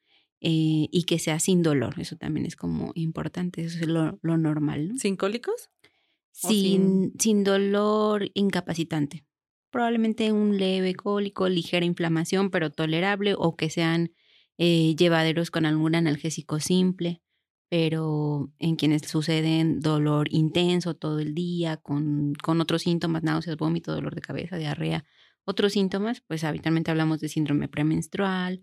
eh, 0.41 0.87
y 0.91 1.03
que 1.03 1.19
sea 1.19 1.39
sin 1.39 1.61
dolor. 1.63 1.95
Eso 1.99 2.15
también 2.15 2.45
es 2.45 2.55
como 2.55 2.91
importante, 2.95 3.63
eso 3.63 3.79
es 3.79 3.87
lo, 3.87 4.17
normal. 4.21 4.89
¿no? 4.89 4.97
¿Sin 4.97 5.15
cólicos? 5.15 5.69
Sin, 6.31 7.13
sin... 7.19 7.43
dolor 7.43 8.31
incapacitante. 8.33 9.25
Probablemente 9.69 10.31
un 10.31 10.57
leve 10.57 10.95
cólico, 10.95 11.49
ligera 11.49 11.85
inflamación, 11.85 12.49
pero 12.49 12.71
tolerable, 12.71 13.35
o 13.37 13.55
que 13.55 13.69
sean 13.69 14.13
eh, 14.57 14.95
llevaderos 14.95 15.51
con 15.51 15.65
algún 15.65 15.95
analgésico 15.95 16.59
simple, 16.59 17.21
pero 17.73 18.51
en 18.59 18.75
quienes 18.75 19.01
suceden 19.01 19.79
dolor 19.79 20.27
intenso 20.29 20.93
todo 20.93 21.17
el 21.17 21.33
día, 21.33 21.77
con, 21.77 22.35
con 22.35 22.61
otros 22.61 22.83
síntomas, 22.83 23.23
náuseas, 23.23 23.57
vómito, 23.57 23.91
dolor 23.91 24.13
de 24.13 24.21
cabeza, 24.21 24.57
diarrea, 24.57 25.05
otros 25.43 25.73
síntomas, 25.73 26.21
pues 26.21 26.43
habitualmente 26.43 26.91
hablamos 26.91 27.19
de 27.19 27.29
síndrome 27.29 27.67
premenstrual 27.67 28.61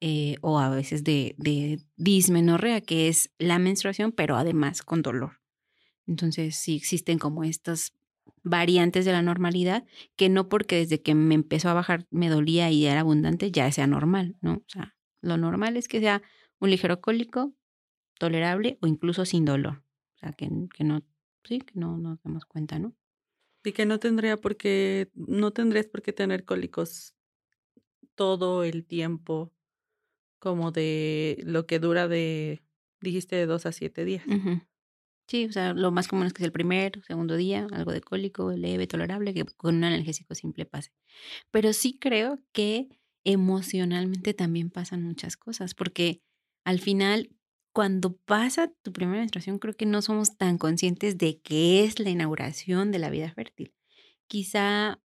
eh, 0.00 0.36
o 0.42 0.58
a 0.58 0.68
veces 0.68 1.04
de, 1.04 1.34
de 1.38 1.80
dismenorrea, 1.96 2.82
que 2.82 3.08
es 3.08 3.32
la 3.38 3.58
menstruación, 3.58 4.12
pero 4.12 4.36
además 4.36 4.82
con 4.82 5.00
dolor. 5.00 5.40
Entonces, 6.06 6.54
sí 6.54 6.76
existen 6.76 7.18
como 7.18 7.44
estas 7.44 7.94
variantes 8.42 9.06
de 9.06 9.12
la 9.12 9.22
normalidad, 9.22 9.86
que 10.16 10.28
no 10.28 10.50
porque 10.50 10.76
desde 10.76 11.00
que 11.00 11.14
me 11.14 11.34
empezó 11.34 11.70
a 11.70 11.74
bajar 11.74 12.06
me 12.10 12.28
dolía 12.28 12.70
y 12.70 12.84
era 12.84 13.00
abundante, 13.00 13.50
ya 13.50 13.72
sea 13.72 13.86
normal, 13.86 14.36
¿no? 14.42 14.56
O 14.56 14.68
sea, 14.68 14.96
lo 15.22 15.38
normal 15.38 15.78
es 15.78 15.88
que 15.88 16.00
sea 16.00 16.20
un 16.58 16.68
ligero 16.68 17.00
cólico, 17.00 17.54
tolerable 18.20 18.78
o 18.82 18.86
incluso 18.86 19.24
sin 19.24 19.44
dolor. 19.44 19.82
O 20.14 20.18
sea, 20.18 20.32
que, 20.32 20.48
que 20.74 20.84
no, 20.84 21.02
sí, 21.42 21.58
que 21.58 21.80
no 21.80 21.96
nos 21.96 22.22
damos 22.22 22.44
cuenta, 22.44 22.78
¿no? 22.78 22.94
Y 23.64 23.72
que 23.72 23.86
no 23.86 23.98
tendría 23.98 24.36
por 24.36 24.56
qué, 24.56 25.10
no 25.14 25.50
tendrías 25.52 25.86
por 25.86 26.02
qué 26.02 26.12
tener 26.12 26.44
cólicos 26.44 27.14
todo 28.14 28.62
el 28.62 28.84
tiempo, 28.84 29.52
como 30.38 30.70
de 30.70 31.42
lo 31.44 31.66
que 31.66 31.78
dura 31.78 32.06
de, 32.08 32.62
dijiste, 33.00 33.36
de 33.36 33.46
dos 33.46 33.66
a 33.66 33.72
siete 33.72 34.04
días. 34.04 34.24
Sí, 35.26 35.46
o 35.46 35.52
sea, 35.52 35.72
lo 35.72 35.90
más 35.90 36.08
común 36.08 36.26
es 36.26 36.32
que 36.32 36.42
es 36.42 36.46
el 36.46 36.52
primer, 36.52 37.02
segundo 37.04 37.36
día, 37.36 37.66
algo 37.72 37.92
de 37.92 38.00
cólico, 38.00 38.50
leve, 38.52 38.86
tolerable, 38.86 39.32
que 39.32 39.44
con 39.56 39.76
un 39.76 39.84
analgésico 39.84 40.34
simple 40.34 40.66
pase. 40.66 40.92
Pero 41.50 41.72
sí 41.72 41.98
creo 41.98 42.38
que 42.52 42.88
emocionalmente 43.24 44.34
también 44.34 44.70
pasan 44.70 45.02
muchas 45.02 45.36
cosas, 45.36 45.74
porque 45.74 46.22
al 46.64 46.80
final 46.80 47.30
cuando 47.72 48.16
pasa 48.16 48.72
tu 48.82 48.92
primera 48.92 49.20
menstruación, 49.20 49.58
creo 49.58 49.74
que 49.74 49.86
no 49.86 50.02
somos 50.02 50.36
tan 50.36 50.58
conscientes 50.58 51.18
de 51.18 51.40
qué 51.40 51.84
es 51.84 52.00
la 52.00 52.10
inauguración 52.10 52.90
de 52.92 52.98
la 52.98 53.10
vida 53.10 53.32
fértil. 53.32 53.74
Quizá 54.28 55.00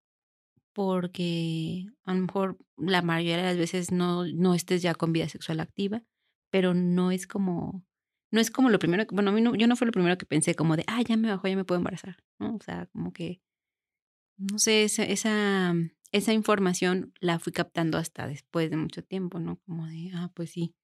porque 0.73 1.87
a 2.05 2.13
lo 2.13 2.21
mejor 2.21 2.57
la 2.77 3.01
mayoría 3.01 3.37
de 3.37 3.43
las 3.43 3.57
veces 3.57 3.91
no, 3.91 4.25
no 4.25 4.53
estés 4.53 4.81
ya 4.81 4.95
con 4.95 5.13
vida 5.13 5.29
sexual 5.29 5.59
activa, 5.61 6.03
pero 6.51 6.73
no 6.73 7.11
es 7.11 7.27
como, 7.27 7.85
no 8.31 8.41
es 8.41 8.51
como 8.51 8.69
lo 8.69 8.79
primero, 8.79 9.07
que, 9.07 9.15
bueno, 9.15 9.31
a 9.31 9.33
mí 9.33 9.41
no, 9.41 9.55
yo 9.55 9.67
no 9.67 9.75
fue 9.77 9.87
lo 9.87 9.93
primero 9.93 10.17
que 10.17 10.25
pensé 10.25 10.55
como 10.55 10.75
de, 10.75 10.83
ah, 10.87 11.01
ya 11.01 11.17
me 11.17 11.29
bajó, 11.29 11.47
ya 11.47 11.55
me 11.55 11.65
puedo 11.65 11.79
embarazar, 11.79 12.17
¿no? 12.39 12.55
O 12.55 12.61
sea, 12.61 12.87
como 12.87 13.13
que, 13.13 13.41
no 14.37 14.59
sé, 14.59 14.83
esa, 14.83 15.03
esa, 15.03 15.73
esa 16.11 16.33
información 16.33 17.13
la 17.19 17.39
fui 17.39 17.53
captando 17.53 17.97
hasta 17.97 18.27
después 18.27 18.69
de 18.69 18.77
mucho 18.77 19.03
tiempo, 19.03 19.39
¿no? 19.39 19.57
Como 19.65 19.87
de, 19.87 20.11
ah, 20.13 20.31
pues 20.33 20.51
sí. 20.51 20.75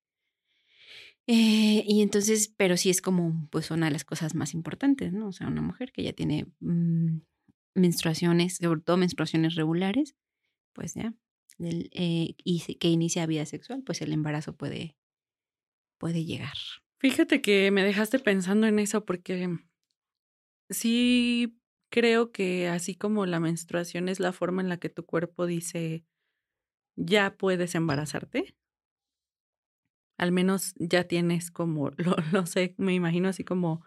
Eh, 1.28 1.84
y 1.88 2.02
entonces, 2.02 2.54
pero 2.58 2.78
sí 2.78 2.90
es 2.90 3.02
como, 3.02 3.48
pues 3.52 3.72
una 3.72 3.86
de 3.88 3.92
las 3.94 4.06
cosas 4.06 4.36
más 4.36 4.54
importantes, 4.54 5.14
¿no? 5.14 5.28
O 5.28 5.32
sea, 5.32 5.48
una 5.48 5.62
mujer 5.62 5.92
que 5.92 6.04
ya 6.04 6.14
tiene 6.14 6.48
mm, 6.60 7.20
menstruaciones, 7.76 8.58
sobre 8.58 8.82
todo 8.82 8.98
menstruaciones 8.98 9.56
regulares, 9.56 10.16
pues 10.74 10.94
ya, 10.94 11.14
eh, 11.60 12.36
y 12.44 12.76
que 12.76 12.88
inicia 12.88 13.26
vida 13.26 13.46
sexual, 13.46 13.84
pues 13.84 14.02
el 14.02 14.14
embarazo 14.14 14.56
puede, 14.56 14.98
puede 16.00 16.26
llegar. 16.26 16.56
Fíjate 17.00 17.42
que 17.42 17.72
me 17.72 17.84
dejaste 17.84 18.20
pensando 18.20 18.68
en 18.68 18.80
eso 18.80 19.06
porque 19.06 19.58
sí 20.70 21.60
creo 21.92 22.32
que 22.32 22.68
así 22.68 22.96
como 22.96 23.26
la 23.26 23.40
menstruación 23.40 24.10
es 24.10 24.20
la 24.20 24.34
forma 24.34 24.62
en 24.62 24.70
la 24.70 24.78
que 24.78 24.90
tu 24.90 25.06
cuerpo 25.06 25.46
dice 25.46 26.06
ya 26.96 27.38
puedes 27.38 27.76
embarazarte, 27.76 28.56
al 30.22 30.32
menos 30.32 30.76
ya 30.78 31.06
tienes 31.06 31.50
como, 31.50 31.92
lo, 32.32 32.46
sé, 32.46 32.76
me 32.78 32.94
imagino 32.94 33.28
así 33.28 33.44
como... 33.44 33.84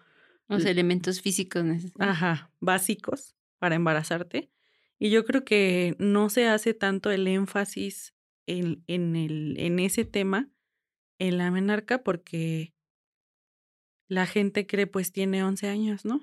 Los 0.48 0.66
elementos 0.66 1.22
físicos 1.22 1.64
necesarios. 1.64 2.16
Ajá, 2.16 2.50
básicos 2.60 3.34
para 3.58 3.76
embarazarte. 3.76 4.50
Y 4.98 5.08
yo 5.08 5.24
creo 5.24 5.44
que 5.44 5.96
no 5.98 6.28
se 6.28 6.48
hace 6.48 6.74
tanto 6.74 7.10
el 7.10 7.26
énfasis 7.28 8.14
en, 8.46 8.84
en, 8.88 9.16
el, 9.16 9.54
en 9.58 9.78
ese 9.78 10.04
tema 10.04 10.50
en 11.18 11.38
la 11.38 11.50
menarca 11.50 12.02
porque 12.02 12.74
la 14.08 14.26
gente 14.26 14.66
cree 14.66 14.86
pues 14.86 15.12
tiene 15.12 15.42
11 15.42 15.68
años, 15.68 16.04
¿no? 16.04 16.20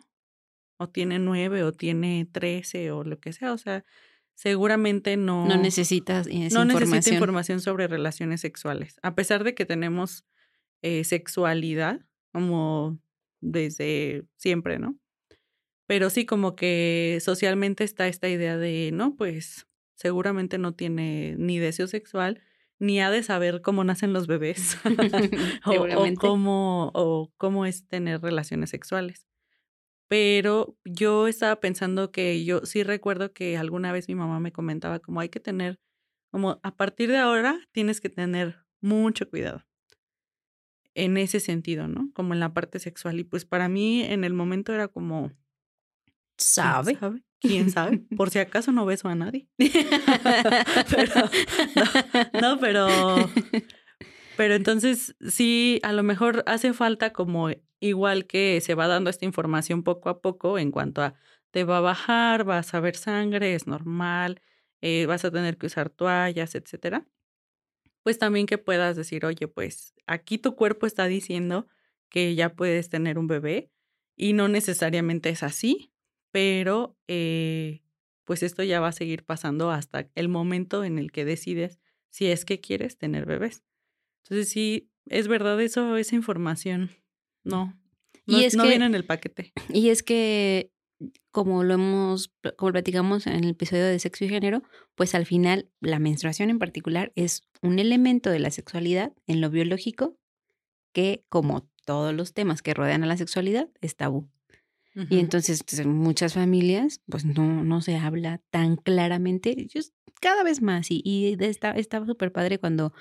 O 0.77 0.87
tiene 0.87 1.17
9 1.17 1.63
o 1.63 1.71
tiene 1.71 2.27
13 2.31 2.91
o 2.91 3.03
lo 3.03 3.19
que 3.19 3.33
sea. 3.33 3.53
O 3.53 3.57
sea, 3.57 3.85
seguramente 4.35 5.17
no... 5.17 5.47
No 5.47 5.57
necesitas 5.57 6.27
esa 6.27 6.35
no 6.35 6.43
información. 6.43 6.89
necesita 6.89 7.15
información 7.15 7.61
sobre 7.61 7.87
relaciones 7.87 8.41
sexuales. 8.41 8.99
A 9.03 9.15
pesar 9.15 9.43
de 9.43 9.53
que 9.55 9.65
tenemos 9.65 10.25
eh, 10.81 11.03
sexualidad 11.03 12.01
como 12.31 12.99
desde 13.41 14.23
siempre, 14.37 14.79
¿no? 14.79 14.97
Pero 15.87 16.09
sí, 16.09 16.25
como 16.25 16.55
que 16.55 17.19
socialmente 17.21 17.83
está 17.83 18.07
esta 18.07 18.29
idea 18.29 18.57
de, 18.57 18.91
no, 18.93 19.15
pues 19.15 19.67
seguramente 19.95 20.57
no 20.57 20.73
tiene 20.73 21.35
ni 21.37 21.59
deseo 21.59 21.87
sexual, 21.87 22.41
ni 22.79 23.01
ha 23.01 23.11
de 23.11 23.23
saber 23.23 23.61
cómo 23.61 23.83
nacen 23.83 24.13
los 24.13 24.25
bebés 24.25 24.77
o, 25.65 26.05
cómo, 26.17 26.91
o 26.93 27.31
cómo 27.37 27.65
es 27.65 27.87
tener 27.87 28.21
relaciones 28.21 28.69
sexuales. 28.69 29.27
Pero 30.11 30.75
yo 30.83 31.29
estaba 31.29 31.61
pensando 31.61 32.11
que 32.11 32.43
yo 32.43 32.65
sí 32.65 32.83
recuerdo 32.83 33.31
que 33.31 33.55
alguna 33.55 33.93
vez 33.93 34.09
mi 34.09 34.15
mamá 34.15 34.41
me 34.41 34.51
comentaba 34.51 34.99
como 34.99 35.21
hay 35.21 35.29
que 35.29 35.39
tener, 35.39 35.79
como 36.31 36.59
a 36.63 36.75
partir 36.75 37.09
de 37.09 37.17
ahora 37.17 37.61
tienes 37.71 38.01
que 38.01 38.09
tener 38.09 38.57
mucho 38.81 39.29
cuidado 39.29 39.63
en 40.95 41.15
ese 41.15 41.39
sentido, 41.39 41.87
¿no? 41.87 42.11
Como 42.13 42.33
en 42.33 42.41
la 42.41 42.53
parte 42.53 42.79
sexual. 42.79 43.21
Y 43.21 43.23
pues 43.23 43.45
para 43.45 43.69
mí 43.69 44.03
en 44.03 44.25
el 44.25 44.33
momento 44.33 44.73
era 44.73 44.89
como, 44.89 45.31
¿Sabe? 46.41 46.97
¿Quién 47.39 47.71
sabe? 47.71 47.99
Por 48.17 48.31
si 48.31 48.39
acaso 48.39 48.71
no 48.71 48.85
beso 48.85 49.07
a 49.07 49.15
nadie. 49.15 49.47
pero, 49.57 51.29
no, 52.41 52.59
pero, 52.59 52.87
pero 54.41 54.55
entonces 54.55 55.15
sí, 55.21 55.79
a 55.83 55.93
lo 55.93 56.01
mejor 56.01 56.43
hace 56.47 56.73
falta 56.73 57.13
como 57.13 57.49
igual 57.79 58.25
que 58.25 58.59
se 58.61 58.73
va 58.73 58.87
dando 58.87 59.11
esta 59.11 59.23
información 59.25 59.83
poco 59.83 60.09
a 60.09 60.19
poco 60.19 60.57
en 60.57 60.71
cuanto 60.71 61.03
a 61.03 61.13
te 61.51 61.63
va 61.63 61.77
a 61.77 61.81
bajar, 61.81 62.43
vas 62.43 62.73
a 62.73 62.79
ver 62.79 62.95
sangre, 62.95 63.53
es 63.53 63.67
normal, 63.67 64.41
eh, 64.81 65.05
vas 65.05 65.25
a 65.25 65.29
tener 65.31 65.59
que 65.59 65.67
usar 65.67 65.91
toallas, 65.91 66.55
etcétera. 66.55 67.05
Pues 68.01 68.17
también 68.17 68.47
que 68.47 68.57
puedas 68.57 68.95
decir, 68.95 69.27
oye, 69.27 69.47
pues 69.47 69.93
aquí 70.07 70.39
tu 70.39 70.55
cuerpo 70.55 70.87
está 70.87 71.05
diciendo 71.05 71.67
que 72.09 72.33
ya 72.33 72.55
puedes 72.55 72.89
tener 72.89 73.19
un 73.19 73.27
bebé 73.27 73.69
y 74.15 74.33
no 74.33 74.47
necesariamente 74.47 75.29
es 75.29 75.43
así 75.43 75.93
pero 76.31 76.97
eh, 77.07 77.83
pues 78.23 78.41
esto 78.41 78.63
ya 78.63 78.79
va 78.79 78.87
a 78.87 78.91
seguir 78.93 79.23
pasando 79.23 79.69
hasta 79.69 80.09
el 80.15 80.29
momento 80.29 80.83
en 80.83 80.97
el 80.97 81.11
que 81.11 81.25
decides 81.25 81.79
si 82.09 82.27
es 82.31 82.43
que 82.43 82.59
quieres 82.59 82.97
tener 82.97 83.27
bebés. 83.27 83.63
Entonces 84.23 84.49
sí, 84.49 84.89
es 85.05 85.27
verdad 85.27 85.59
eso, 85.61 85.97
esa 85.97 86.15
información. 86.15 86.91
No, 87.43 87.77
no, 88.25 88.39
y 88.39 88.45
es 88.45 88.55
no 88.55 88.67
viene 88.67 88.85
en 88.85 88.95
el 88.95 89.05
paquete. 89.05 89.51
Y 89.69 89.89
es 89.89 90.03
que, 90.03 90.71
como 91.31 91.63
lo 91.63 91.73
hemos, 91.73 92.33
como 92.57 92.71
platicamos 92.71 93.27
en 93.27 93.43
el 93.43 93.49
episodio 93.51 93.85
de 93.85 93.99
sexo 93.99 94.25
y 94.25 94.29
género, 94.29 94.63
pues 94.95 95.15
al 95.15 95.25
final 95.25 95.69
la 95.79 95.99
menstruación 95.99 96.49
en 96.49 96.59
particular 96.59 97.11
es 97.15 97.43
un 97.61 97.79
elemento 97.79 98.29
de 98.29 98.39
la 98.39 98.51
sexualidad 98.51 99.13
en 99.27 99.41
lo 99.41 99.49
biológico 99.49 100.17
que, 100.93 101.23
como 101.29 101.69
todos 101.85 102.13
los 102.13 102.33
temas 102.33 102.61
que 102.61 102.73
rodean 102.73 103.03
a 103.03 103.07
la 103.07 103.17
sexualidad, 103.17 103.69
es 103.81 103.95
tabú. 103.95 104.29
Y 105.09 105.19
entonces 105.19 105.63
pues, 105.63 105.79
en 105.79 105.89
muchas 105.89 106.33
familias 106.33 106.99
pues 107.07 107.23
no, 107.23 107.63
no 107.63 107.79
se 107.79 107.95
habla 107.95 108.41
tan 108.49 108.75
claramente, 108.75 109.67
cada 110.19 110.43
vez 110.43 110.61
más. 110.61 110.91
Y, 110.91 111.01
y 111.05 111.37
está 111.39 111.73
súper 112.05 112.33
padre 112.33 112.59
cuando 112.59 112.93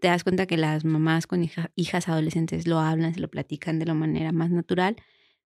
te 0.00 0.08
das 0.08 0.24
cuenta 0.24 0.46
que 0.46 0.56
las 0.56 0.84
mamás 0.84 1.26
con 1.26 1.48
hijas 1.74 2.08
adolescentes 2.08 2.66
lo 2.66 2.78
hablan, 2.78 3.14
se 3.14 3.20
lo 3.20 3.28
platican 3.28 3.78
de 3.78 3.86
la 3.86 3.94
manera 3.94 4.32
más 4.32 4.50
natural, 4.50 4.96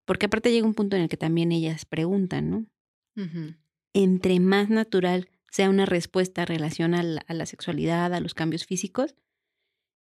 porque 0.05 0.27
aparte 0.27 0.51
llega 0.51 0.67
un 0.67 0.75
punto 0.75 0.97
en 0.97 1.03
el 1.03 1.09
que 1.09 1.17
también 1.17 1.53
ellas 1.53 1.85
preguntan, 1.85 2.51
¿no? 2.51 2.67
Entre 3.93 4.41
más 4.41 4.71
natural 4.71 5.29
sea 5.51 5.69
una 5.69 5.85
respuesta 5.85 6.43
en 6.43 6.49
relación 6.49 6.95
a 6.95 7.03
la 7.03 7.47
sexualidad, 7.47 8.15
a 8.15 8.21
los 8.21 8.35
cambios 8.35 8.65
físicos, 8.65 9.15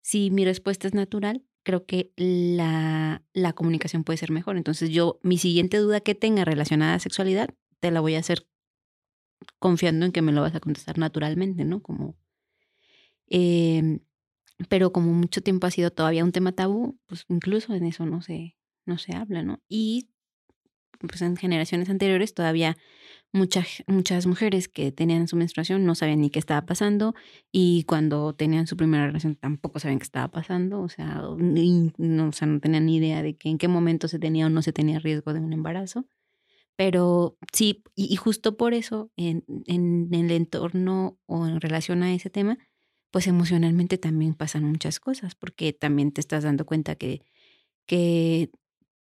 si 0.05 0.29
mi 0.29 0.45
respuesta 0.45 0.87
es 0.87 0.93
natural, 0.93 1.43
creo 1.63 1.87
que 1.87 2.11
la, 2.15 3.23
la, 3.33 3.53
comunicación 3.53 4.03
puede 4.03 4.17
ser 4.17 4.31
mejor. 4.31 4.55
Entonces 4.55 4.91
yo, 4.91 5.19
mi 5.23 5.39
siguiente 5.39 5.77
duda 5.77 5.99
que 5.99 6.13
tenga 6.13 6.45
relacionada 6.45 6.93
a 6.93 6.99
sexualidad, 6.99 7.49
te 7.79 7.89
la 7.89 8.01
voy 8.01 8.13
a 8.13 8.19
hacer 8.19 8.47
confiando 9.57 10.05
en 10.05 10.11
que 10.11 10.21
me 10.21 10.31
lo 10.31 10.41
vas 10.41 10.53
a 10.53 10.59
contestar 10.59 10.99
naturalmente, 10.99 11.65
¿no? 11.65 11.81
Como, 11.81 12.15
eh, 13.27 13.99
pero 14.69 14.91
como 14.91 15.11
mucho 15.13 15.41
tiempo 15.41 15.67
ha 15.67 15.71
sido 15.71 15.91
todavía 15.91 16.23
un 16.23 16.31
tema 16.31 16.51
tabú, 16.51 16.97
pues 17.07 17.25
incluso 17.29 17.73
en 17.73 17.85
eso 17.85 18.05
no 18.05 18.21
se, 18.21 18.55
no 18.85 18.97
se 18.97 19.15
habla, 19.15 19.43
¿no? 19.43 19.61
Y 19.67 20.09
pues 20.99 21.21
en 21.21 21.35
generaciones 21.35 21.89
anteriores 21.89 22.33
todavía 22.33 22.77
muchas, 23.35 23.83
muchas 23.87 24.25
mujeres 24.25 24.67
que 24.67 24.91
tenían 24.91 25.27
su 25.27 25.35
menstruación 25.35 25.85
no 25.85 25.93
sabían 25.93 26.21
ni 26.21 26.29
qué 26.29 26.39
estaba 26.39 26.65
pasando 26.65 27.13
y 27.51 27.83
cuando 27.83 28.33
tenían 28.33 28.65
su 28.65 28.77
primera 28.77 29.07
relación 29.07 29.35
tampoco 29.35 29.79
sabían 29.79 29.99
qué 29.99 30.03
estaba 30.03 30.29
pasando, 30.29 30.81
o 30.81 30.89
sea, 30.89 31.21
no, 31.97 32.27
o 32.29 32.31
sea, 32.31 32.47
no 32.47 32.59
tenían 32.59 32.85
ni 32.85 32.97
idea 32.97 33.21
de 33.21 33.35
que 33.35 33.49
en 33.49 33.57
qué 33.57 33.67
momento 33.67 34.07
se 34.07 34.19
tenía 34.19 34.47
o 34.47 34.49
no 34.49 34.61
se 34.61 34.73
tenía 34.73 34.99
riesgo 34.99 35.33
de 35.33 35.41
un 35.41 35.53
embarazo. 35.53 36.05
Pero 36.77 37.37
sí, 37.53 37.83
y, 37.95 38.15
justo 38.17 38.57
por 38.57 38.73
eso 38.73 39.09
en, 39.15 39.45
en, 39.65 40.13
el 40.13 40.29
entorno 40.31 41.17
o 41.25 41.47
en 41.47 41.61
relación 41.61 42.03
a 42.03 42.13
ese 42.13 42.29
tema, 42.29 42.57
pues 43.15 43.27
emocionalmente 43.27 43.97
también 43.97 44.33
pasan 44.33 44.65
muchas 44.65 44.99
cosas, 44.99 45.35
porque 45.35 45.71
también 45.71 46.11
te 46.11 46.19
estás 46.19 46.43
dando 46.43 46.65
cuenta 46.65 46.97
que, 46.97 47.21
que 47.85 48.51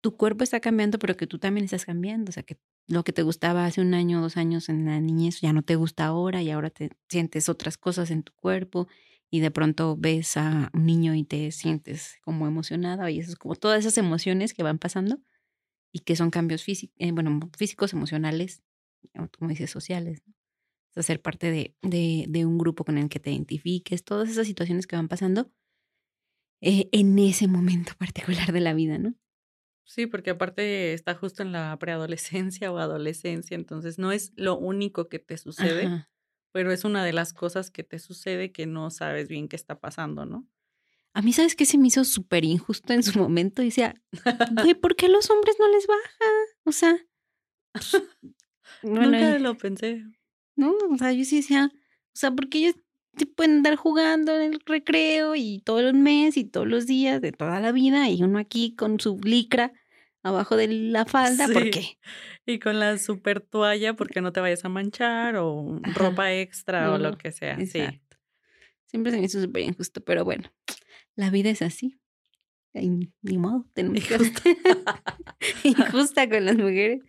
tu 0.03 0.19
cuerpo 0.19 0.45
está 0.45 0.61
cambiando, 0.61 0.99
pero 0.99 1.17
que 1.17 1.27
tú 1.27 1.39
también 1.39 1.65
estás 1.65 1.87
cambiando. 1.87 2.29
O 2.29 2.33
sea, 2.35 2.43
que 2.43 2.59
lo 2.87 3.03
que 3.03 3.15
te 3.15 3.23
gustaba 3.23 3.65
hace 3.65 3.81
un 3.81 3.95
año 3.95 4.21
dos 4.21 4.37
años 4.37 4.69
en 4.69 4.85
la 4.85 5.01
niñez 5.01 5.41
ya 5.41 5.55
no 5.55 5.63
te 5.63 5.77
gusta 5.77 6.05
ahora 6.05 6.43
y 6.43 6.51
ahora 6.51 6.69
te 6.69 6.91
sientes 7.09 7.49
otras 7.49 7.79
cosas 7.79 8.11
en 8.11 8.25
tu 8.25 8.35
cuerpo 8.35 8.89
y 9.31 9.41
de 9.41 9.51
pronto 9.51 9.97
ves 9.97 10.37
a 10.37 10.71
un 10.75 10.85
niño 10.85 11.15
y 11.15 11.25
te 11.25 11.51
sientes 11.51 12.19
como 12.21 12.47
emocionada 12.47 13.11
y 13.11 13.21
eso 13.21 13.31
es 13.31 13.37
como 13.37 13.57
todas 13.57 13.79
esas 13.79 13.97
emociones 13.97 14.53
que 14.53 14.63
van 14.63 14.79
pasando 14.79 15.19
y 15.93 16.01
que 16.01 16.15
son 16.15 16.29
cambios 16.29 16.63
físicos, 16.63 16.95
eh, 16.99 17.13
bueno, 17.13 17.41
físicos, 17.57 17.95
emocionales, 17.95 18.63
como 19.39 19.49
dices, 19.49 19.71
sociales. 19.71 20.21
¿no? 20.27 20.35
O 20.97 21.03
ser 21.03 21.21
parte 21.21 21.51
de, 21.51 21.75
de, 21.83 22.27
de, 22.29 22.47
un 22.47 22.57
grupo 22.57 22.85
con 22.85 22.99
el 22.99 23.09
que 23.09 23.19
te 23.19 23.31
identifiques, 23.31 24.05
todas 24.05 24.29
esas 24.29 24.47
situaciones 24.47 24.87
que 24.87 24.97
van 24.97 25.09
pasando 25.09 25.51
eh, 26.61 26.89
en 26.93 27.19
ese 27.19 27.49
momento 27.49 27.93
particular 27.99 28.53
de 28.53 28.61
la 28.61 28.75
vida, 28.75 28.99
¿no? 28.99 29.15
Sí, 29.87 30.07
porque 30.07 30.31
aparte 30.31 30.95
está 30.95 31.15
justo 31.15 31.43
en 31.43 31.53
la 31.53 31.77
preadolescencia 31.79 32.73
o 32.73 32.79
adolescencia, 32.79 33.55
entonces 33.55 33.99
no 33.99 34.13
es 34.13 34.33
lo 34.37 34.57
único 34.57 35.09
que 35.09 35.19
te 35.19 35.37
sucede, 35.37 36.07
pero 36.53 36.73
es 36.73 36.85
una 36.85 37.05
de 37.05 37.13
las 37.13 37.35
cosas 37.35 37.71
que 37.71 37.85
te 37.85 37.99
sucede 37.99 38.51
que 38.51 38.67
no 38.67 38.91
sabes 38.91 39.29
bien 39.29 39.47
qué 39.47 39.57
está 39.57 39.81
pasando, 39.81 40.25
¿no? 40.25 40.49
A 41.13 41.21
mí, 41.21 41.33
¿sabes 41.33 41.55
qué 41.55 41.67
se 41.67 41.77
me 41.77 41.89
hizo 41.89 42.03
súper 42.05 42.45
injusto 42.45 42.93
en 42.93 43.03
su 43.03 43.19
momento? 43.19 43.61
Y 43.63 43.67
decía, 43.67 43.95
¿por 44.81 44.97
qué 44.97 45.07
a 45.07 45.11
los 45.11 45.31
hombres 45.31 45.57
no 45.61 45.69
les 45.69 45.87
baja? 45.87 46.31
O 46.65 46.73
sea, 46.73 46.97
Nunca 48.83 49.39
lo 49.39 49.57
pensé. 49.57 50.05
¿No? 50.57 50.75
O 50.91 50.99
sea, 50.99 51.13
yo 51.13 51.25
sí 51.25 51.37
decía, 51.37 51.71
o 51.75 52.17
sea, 52.17 52.31
porque 52.31 52.59
ellos 52.59 52.75
se 53.17 53.27
pueden 53.27 53.59
andar 53.59 53.77
jugando 53.77 54.35
en 54.35 54.55
el 54.55 54.61
recreo 54.65 55.35
y 55.37 55.61
todo 55.65 55.81
el 55.81 55.95
mes 55.95 56.37
y 56.37 56.45
todos 56.45 56.67
los 56.67 56.87
días 56.87 57.21
de 57.21 57.33
toda 57.33 57.61
la 57.61 57.73
vida 57.73 58.09
y 58.11 58.23
uno 58.23 58.39
aquí 58.39 58.75
con 58.75 58.99
su 58.99 59.21
licra 59.23 59.73
abajo 60.23 60.57
de 60.57 60.69
la 60.69 61.05
falda, 61.05 61.47
¿por 61.49 61.71
qué? 61.71 61.99
Y 62.47 62.59
con 62.59 62.81
la 62.81 62.99
super 62.99 63.41
toalla 63.41 63.95
porque 63.95 64.21
no 64.21 64.33
te 64.33 64.41
vayas 64.41 64.65
a 64.65 64.69
manchar 64.69 65.37
o 65.37 65.81
ropa 65.95 66.33
extra 66.33 66.93
o 66.93 66.99
lo 66.99 67.17
que 67.17 67.31
sea. 67.31 67.55
Exacto. 67.59 68.17
Siempre 68.87 69.13
se 69.13 69.19
me 69.19 69.27
hizo 69.27 69.41
súper 69.41 69.63
injusto, 69.63 70.01
pero 70.03 70.25
bueno, 70.25 70.51
la 71.15 71.31
vida 71.31 71.51
es 71.51 71.63
así. 71.63 71.99
ni 72.73 73.39
modo, 73.39 73.67
tenemos 73.75 73.99
Injusta. 73.99 74.43
injusta 75.65 76.29
con 76.29 76.45
las 76.45 76.57
mujeres. 76.57 77.03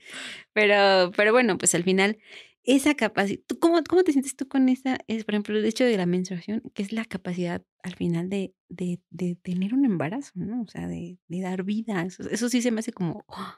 Pero, 0.53 1.12
pero 1.15 1.31
bueno, 1.31 1.58
pues 1.58 1.73
al 1.73 1.84
final 1.84 2.17
esa 2.65 2.95
capacidad, 2.95 3.41
cómo, 3.60 3.80
cómo 3.88 4.04
te 4.04 4.12
sientes 4.12 4.36
tú 4.36 4.47
con 4.47 4.69
esa, 4.69 4.97
es, 5.08 5.23
por 5.23 5.36
ejemplo, 5.36 5.58
el 5.58 5.65
hecho 5.65 5.86
de 5.86 5.97
la 5.97 6.06
menstruación, 6.06 6.62
que 6.73 6.82
es 6.84 6.91
la 6.91 7.06
capacidad 7.06 7.63
al 7.84 7.95
final 7.95 8.30
de, 8.30 8.56
de, 8.69 8.99
de 9.12 9.36
tener 9.36 9.73
un 9.73 9.86
embarazo, 9.86 10.32
¿no? 10.36 10.63
O 10.63 10.67
sea, 10.67 10.88
de, 10.88 11.19
de 11.28 11.41
dar 11.41 11.63
vida. 11.63 12.04
Eso, 12.04 12.49
sí 12.49 12.62
se 12.62 12.71
me 12.71 12.80
hace 12.80 12.91
como, 12.91 13.23
¡oh! 13.28 13.54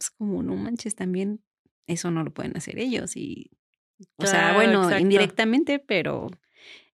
es 0.00 0.10
como, 0.10 0.42
no 0.42 0.56
manches, 0.56 0.94
también 0.94 1.44
eso 1.86 2.10
no 2.10 2.24
lo 2.24 2.32
pueden 2.32 2.56
hacer 2.56 2.78
ellos. 2.78 3.16
Y, 3.16 3.50
o 4.16 4.26
sea, 4.26 4.54
bueno, 4.54 4.98
indirectamente, 4.98 5.78
pero 5.78 6.30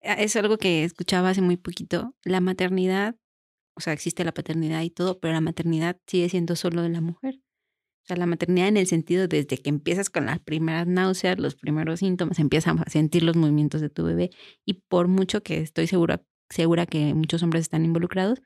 es 0.01 0.35
algo 0.37 0.59
que 0.59 0.85
escuchaba 0.85 1.31
hace 1.31 1.43
muy 1.43 1.57
poquito. 1.57 2.17
La 2.25 2.41
maternidad, 2.41 3.17
o 3.75 3.81
sea, 3.81 3.93
existe 3.93 4.25
la 4.25 4.33
paternidad 4.33 4.83
y 4.83 4.91
todo, 4.91 5.21
pero 5.21 5.35
la 5.35 5.41
maternidad 5.41 6.01
sigue 6.07 6.29
siendo 6.29 6.57
solo 6.57 6.83
de 6.83 6.89
la 6.89 7.01
mujer. 7.01 7.41
Sea, 8.09 8.17
la 8.17 8.25
maternidad 8.25 8.69
en 8.69 8.79
el 8.79 8.87
sentido 8.87 9.29
desde 9.29 9.59
que 9.59 9.69
empiezas 9.69 10.09
con 10.09 10.25
las 10.25 10.39
primeras 10.39 10.87
náuseas, 10.87 11.39
los 11.39 11.55
primeros 11.55 12.01
síntomas, 12.01 12.39
empiezas 12.39 12.75
a 12.81 12.89
sentir 12.89 13.23
los 13.23 13.37
movimientos 13.37 13.83
de 13.83 13.91
tu 13.91 14.03
bebé 14.03 14.31
y 14.65 14.75
por 14.89 15.09
mucho 15.09 15.43
que 15.43 15.59
estoy 15.59 15.87
segura, 15.87 16.25
segura 16.49 16.87
que 16.87 17.13
muchos 17.13 17.43
hombres 17.43 17.61
están 17.61 17.85
involucrados, 17.85 18.41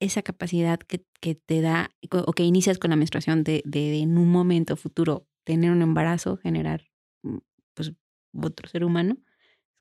esa 0.00 0.20
capacidad 0.20 0.78
que, 0.80 1.02
que 1.22 1.34
te 1.34 1.62
da 1.62 1.92
o 2.10 2.32
que 2.34 2.42
inicias 2.42 2.76
con 2.78 2.90
la 2.90 2.96
menstruación 2.96 3.42
de, 3.42 3.62
de, 3.64 4.00
en 4.00 4.18
un 4.18 4.28
momento 4.28 4.76
futuro 4.76 5.26
tener 5.44 5.70
un 5.70 5.80
embarazo, 5.80 6.36
generar 6.36 6.84
mm, 7.22 7.38
pues 7.72 7.94
otro 8.34 8.68
ser 8.68 8.84
humano, 8.84 9.16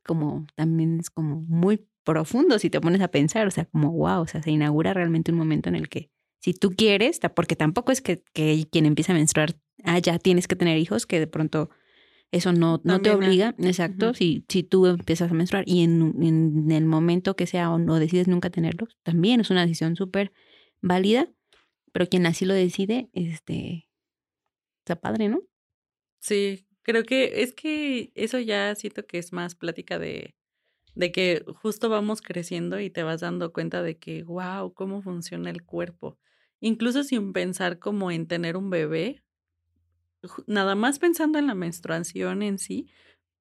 como 0.06 0.48
también 0.56 1.02
es 1.02 1.10
como 1.10 1.42
muy 1.42 1.90
profundo 2.06 2.58
si 2.58 2.70
te 2.70 2.80
pones 2.80 3.02
a 3.02 3.10
pensar, 3.10 3.48
o 3.48 3.52
sea, 3.52 3.66
como 3.66 3.92
wow, 3.92 4.22
o 4.22 4.28
sea, 4.28 4.42
se 4.42 4.52
inaugura 4.52 4.94
realmente 4.94 5.34
un 5.34 5.38
momento 5.40 5.68
en 5.68 5.76
el 5.76 5.90
que 5.90 6.10
si 6.42 6.54
tú 6.54 6.72
quieres, 6.72 7.20
porque 7.36 7.56
tampoco 7.56 7.92
es 7.92 8.02
que, 8.02 8.24
que 8.34 8.68
quien 8.72 8.86
empieza 8.86 9.14
a 9.14 9.16
menstruar, 9.16 9.56
ah, 9.84 10.00
ya 10.00 10.18
tienes 10.18 10.48
que 10.48 10.56
tener 10.56 10.78
hijos, 10.80 11.06
que 11.06 11.20
de 11.20 11.28
pronto 11.28 11.70
eso 12.32 12.52
no, 12.52 12.82
no 12.84 13.02
te 13.02 13.12
obliga, 13.12 13.54
exacto, 13.60 14.14
si, 14.14 14.44
si 14.48 14.64
tú 14.64 14.88
empiezas 14.88 15.30
a 15.30 15.34
menstruar 15.34 15.66
y 15.68 15.84
en, 15.84 16.16
en, 16.24 16.72
el 16.72 16.86
momento 16.86 17.36
que 17.36 17.46
sea 17.46 17.70
o 17.72 17.78
no 17.78 18.00
decides 18.00 18.28
nunca 18.28 18.50
tenerlos, 18.50 18.98
también 19.04 19.42
es 19.42 19.52
una 19.52 19.62
decisión 19.62 19.96
súper 19.96 20.32
válida, 20.82 21.30
pero 21.92 22.08
quien 22.08 22.26
así 22.26 22.46
lo 22.46 22.54
decide, 22.54 23.10
este, 23.14 23.88
está 24.80 24.96
padre, 24.96 25.30
¿no? 25.30 25.44
Sí, 26.20 26.66
creo 26.82 27.04
que 27.04 27.44
es 27.44 27.54
que 27.54 28.12
eso 28.16 28.40
ya 28.40 28.74
siento 28.76 29.06
que 29.06 29.20
es 29.20 29.32
más 29.32 29.54
plática 29.54 30.00
de, 30.00 30.34
de 30.96 31.12
que 31.12 31.44
justo 31.62 31.90
vamos 31.90 32.22
creciendo 32.22 32.80
y 32.80 32.90
te 32.90 33.04
vas 33.04 33.22
dando 33.22 33.54
cuenta 33.54 33.84
de 33.84 33.98
que, 33.98 34.24
wow, 34.24 34.74
cómo 34.74 35.02
funciona 35.02 35.50
el 35.52 35.64
cuerpo 35.64 36.18
incluso 36.62 37.04
sin 37.04 37.34
pensar 37.34 37.80
como 37.80 38.12
en 38.12 38.28
tener 38.28 38.56
un 38.56 38.70
bebé, 38.70 39.24
nada 40.48 40.76
más 40.76 41.00
pensando 41.00 41.40
en 41.40 41.48
la 41.48 41.56
menstruación 41.56 42.44
en 42.44 42.58
sí, 42.60 42.88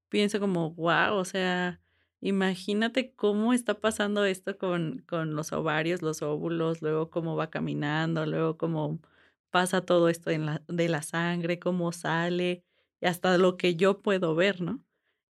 pienso 0.08 0.40
como, 0.40 0.72
wow, 0.74 1.14
o 1.14 1.24
sea, 1.24 1.80
imagínate 2.20 3.14
cómo 3.14 3.52
está 3.52 3.80
pasando 3.80 4.24
esto 4.24 4.58
con, 4.58 5.04
con 5.08 5.34
los 5.34 5.52
ovarios, 5.52 6.02
los 6.02 6.22
óvulos, 6.22 6.82
luego 6.82 7.10
cómo 7.10 7.36
va 7.36 7.50
caminando, 7.50 8.26
luego 8.26 8.58
cómo 8.58 9.00
pasa 9.50 9.82
todo 9.82 10.08
esto 10.08 10.30
en 10.30 10.46
la, 10.46 10.62
de 10.68 10.88
la 10.88 11.02
sangre, 11.02 11.58
cómo 11.58 11.92
sale, 11.92 12.64
y 13.00 13.06
hasta 13.06 13.38
lo 13.38 13.56
que 13.56 13.76
yo 13.76 14.02
puedo 14.02 14.34
ver, 14.34 14.60
¿no? 14.60 14.82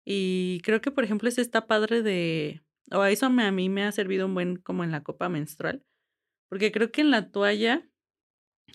Y 0.04 0.60
creo 0.64 0.80
que, 0.80 0.90
por 0.90 1.04
ejemplo, 1.04 1.28
ese 1.28 1.42
está 1.42 1.66
padre 1.66 2.02
de, 2.02 2.62
o 2.92 3.04
eso 3.04 3.26
a 3.26 3.50
mí 3.52 3.68
me 3.68 3.84
ha 3.84 3.92
servido 3.92 4.26
un 4.26 4.34
buen 4.34 4.56
como 4.56 4.84
en 4.84 4.90
la 4.90 5.02
copa 5.02 5.28
menstrual, 5.28 5.84
porque 6.48 6.72
creo 6.72 6.90
que 6.92 7.02
en 7.02 7.10
la 7.10 7.30
toalla 7.30 7.88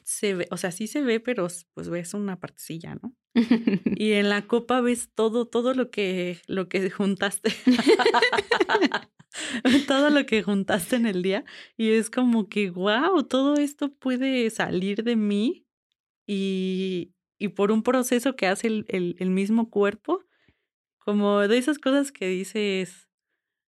se 0.04 0.36
ve, 0.36 0.48
o 0.52 0.58
sea, 0.58 0.72
sí 0.72 0.88
se 0.88 1.02
ve, 1.02 1.20
pero 1.20 1.48
pues 1.74 1.90
ves 1.90 2.14
una 2.14 2.40
partecilla, 2.40 2.96
¿no? 2.96 3.16
y 3.86 4.14
en 4.14 4.30
la 4.30 4.48
copa 4.48 4.82
ves 4.82 5.10
todo, 5.14 5.48
todo 5.48 5.74
lo 5.74 5.90
que, 5.90 6.40
lo 6.48 6.70
que 6.70 6.90
juntaste. 6.90 7.52
todo 9.88 10.10
lo 10.10 10.26
que 10.26 10.44
juntaste 10.44 10.96
en 10.96 11.06
el 11.06 11.24
día. 11.24 11.46
Y 11.78 11.92
es 11.92 12.10
como 12.10 12.50
que, 12.50 12.70
wow, 12.70 13.24
todo 13.24 13.56
esto 13.56 13.94
puede 13.94 14.50
salir 14.50 15.04
de 15.04 15.16
mí 15.16 15.66
y, 16.28 17.14
y 17.40 17.50
por 17.50 17.72
un 17.72 17.84
proceso 17.84 18.36
que 18.36 18.48
hace 18.48 18.68
el, 18.68 18.86
el, 18.90 19.16
el 19.20 19.30
mismo 19.30 19.70
cuerpo. 19.70 20.24
Como 21.00 21.42
de 21.42 21.58
esas 21.58 21.80
cosas 21.80 22.14
que 22.14 22.28
dices, 22.28 23.10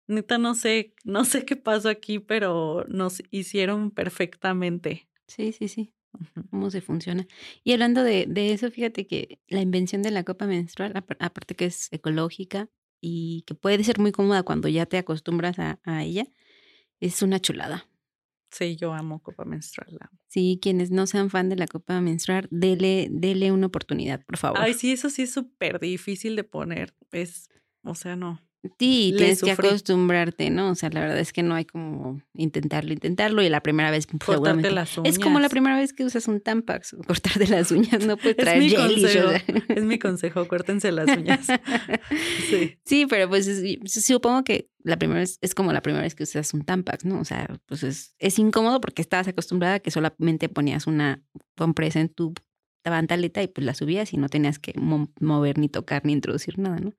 neta 0.10 0.38
no 0.38 0.56
sé, 0.56 0.94
no 1.04 1.24
sé 1.24 1.46
qué 1.46 1.56
pasó 1.56 1.88
aquí, 1.90 2.20
pero 2.20 2.86
nos 2.90 3.22
hicieron 3.32 3.92
perfectamente. 3.92 5.08
Sí, 5.28 5.54
sí, 5.54 5.68
sí. 5.68 5.94
Cómo 6.50 6.72
se 6.72 6.82
funciona. 6.82 7.28
Y 7.64 7.74
hablando 7.74 8.04
de, 8.04 8.26
de, 8.28 8.52
eso, 8.52 8.72
fíjate 8.72 9.06
que 9.06 9.40
la 9.48 9.62
invención 9.62 10.02
de 10.02 10.12
la 10.12 10.24
copa 10.24 10.48
menstrual, 10.48 10.94
aparte 11.20 11.56
que 11.56 11.66
es 11.66 11.88
ecológica 11.92 12.68
y 13.00 13.44
que 13.46 13.54
puede 13.54 13.84
ser 13.84 14.00
muy 14.00 14.12
cómoda 14.12 14.44
cuando 14.44 14.68
ya 14.68 14.88
te 14.88 14.98
acostumbras 14.98 15.60
a, 15.60 15.80
a 15.84 16.04
ella, 16.04 16.26
es 17.00 17.22
una 17.22 17.40
chulada. 17.40 17.88
Sí, 18.52 18.76
yo 18.76 18.94
amo 18.94 19.22
copa 19.22 19.46
menstrual. 19.46 20.00
Sí, 20.28 20.60
quienes 20.60 20.90
no 20.90 21.06
sean 21.06 21.30
fan 21.30 21.50
de 21.50 21.56
la 21.56 21.68
copa 21.68 22.02
menstrual, 22.02 22.48
dele, 22.50 23.08
dele 23.12 23.52
una 23.52 23.68
oportunidad, 23.68 24.26
por 24.26 24.38
favor. 24.38 24.60
Ay, 24.60 24.74
sí, 24.74 24.92
eso 24.92 25.12
sí 25.12 25.22
es 25.22 25.32
súper 25.32 25.80
difícil 25.80 26.36
de 26.36 26.44
poner. 26.44 26.96
Es, 27.12 27.50
o 27.84 27.94
sea, 27.94 28.16
no. 28.16 28.42
Sí, 28.78 29.14
tienes 29.16 29.42
que 29.42 29.52
acostumbrarte, 29.52 30.50
¿no? 30.50 30.72
O 30.72 30.76
sea, 30.76 30.90
la 30.90 31.00
verdad 31.00 31.20
es 31.20 31.32
que 31.32 31.44
no 31.44 31.56
hay 31.56 31.64
como 31.64 32.22
intentarlo, 32.34 32.92
intentarlo 32.92 33.42
y 33.42 33.48
la 33.48 33.62
primera 33.62 33.90
vez 33.90 34.06
pues, 34.08 34.38
cortarte 34.38 34.70
las 34.70 34.98
uñas. 34.98 35.14
Es 35.14 35.20
como 35.20 35.40
la 35.40 35.48
primera 35.48 35.78
vez 35.78 35.94
que 35.94 36.04
usas 36.04 36.28
un 36.28 36.42
Tampax, 36.42 36.98
cortarte 37.08 37.48
las 37.48 37.72
uñas, 37.72 38.06
no 38.06 38.18
puede 38.18 38.36
traer 38.36 38.62
es 38.62 38.72
mi 38.72 38.76
consejo, 38.76 39.30
Es 39.70 39.84
mi 39.84 39.98
consejo, 39.98 40.48
córtense 40.48 40.92
las 40.92 41.08
uñas. 41.08 41.48
Sí. 42.50 42.78
Sí, 42.84 43.06
pero 43.08 43.30
pues 43.30 43.48
supongo 43.86 44.44
que 44.44 44.70
la 44.84 44.98
primera 44.98 45.20
vez 45.20 45.38
es 45.42 45.54
como 45.54 45.72
la 45.72 45.82
primera 45.82 46.04
vez 46.04 46.16
que 46.16 46.24
usas 46.24 46.54
un 46.54 46.64
Tampax, 46.64 47.06
¿no? 47.06 47.20
O 47.20 47.26
sea, 47.26 47.48
pues 47.68 47.84
es, 47.84 48.16
es 48.18 48.40
incómodo 48.40 48.82
porque 48.82 49.02
estabas 49.02 49.28
acostumbrada 49.28 49.76
a 49.76 49.80
que 49.80 49.92
solamente 49.92 50.50
ponías 50.50 50.88
una 50.88 51.22
compresa 51.56 52.00
en 52.00 52.10
tu 52.10 52.34
pantaleta 52.82 53.44
y 53.44 53.48
pues 53.48 53.66
la 53.66 53.74
subías 53.74 54.14
y 54.14 54.18
no 54.18 54.30
tenías 54.30 54.60
que 54.60 54.74
mover 55.20 55.58
ni 55.60 55.70
tocar 55.70 56.06
ni 56.06 56.14
introducir 56.14 56.58
nada, 56.58 56.80
¿no? 56.80 56.94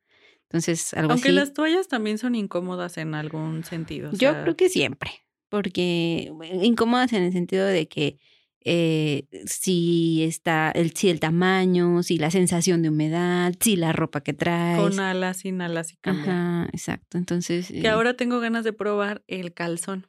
Entonces, 0.50 0.94
algo 0.94 1.12
Aunque 1.12 1.30
las 1.30 1.54
toallas 1.54 1.86
también 1.86 2.18
son 2.18 2.34
incómodas 2.34 2.98
en 2.98 3.14
algún 3.14 3.62
sentido. 3.62 4.10
Yo 4.12 4.32
creo 4.42 4.56
que 4.56 4.68
siempre, 4.68 5.12
porque 5.48 6.32
incómodas 6.62 7.12
en 7.12 7.22
el 7.22 7.32
sentido 7.32 7.66
de 7.66 7.86
que 7.86 8.18
eh, 8.62 9.26
si 9.46 10.24
está 10.24 10.70
el, 10.72 10.92
si 10.94 11.08
el 11.08 11.20
tamaño, 11.20 12.02
si 12.02 12.18
la 12.18 12.30
sensación 12.30 12.82
de 12.82 12.90
humedad, 12.90 13.54
si 13.60 13.76
la 13.76 13.92
ropa 13.92 14.22
que 14.22 14.32
traes. 14.32 14.80
Con 14.80 15.00
alas, 15.00 15.38
sin 15.38 15.62
alas 15.62 15.92
y 15.92 15.96
cambia. 15.96 16.24
Ajá, 16.32 16.68
exacto. 16.72 17.16
Entonces. 17.16 17.68
Que 17.68 17.80
eh 17.80 17.88
ahora 17.88 18.14
tengo 18.14 18.40
ganas 18.40 18.64
de 18.64 18.72
probar 18.72 19.22
el 19.28 19.54
calzón. 19.54 20.08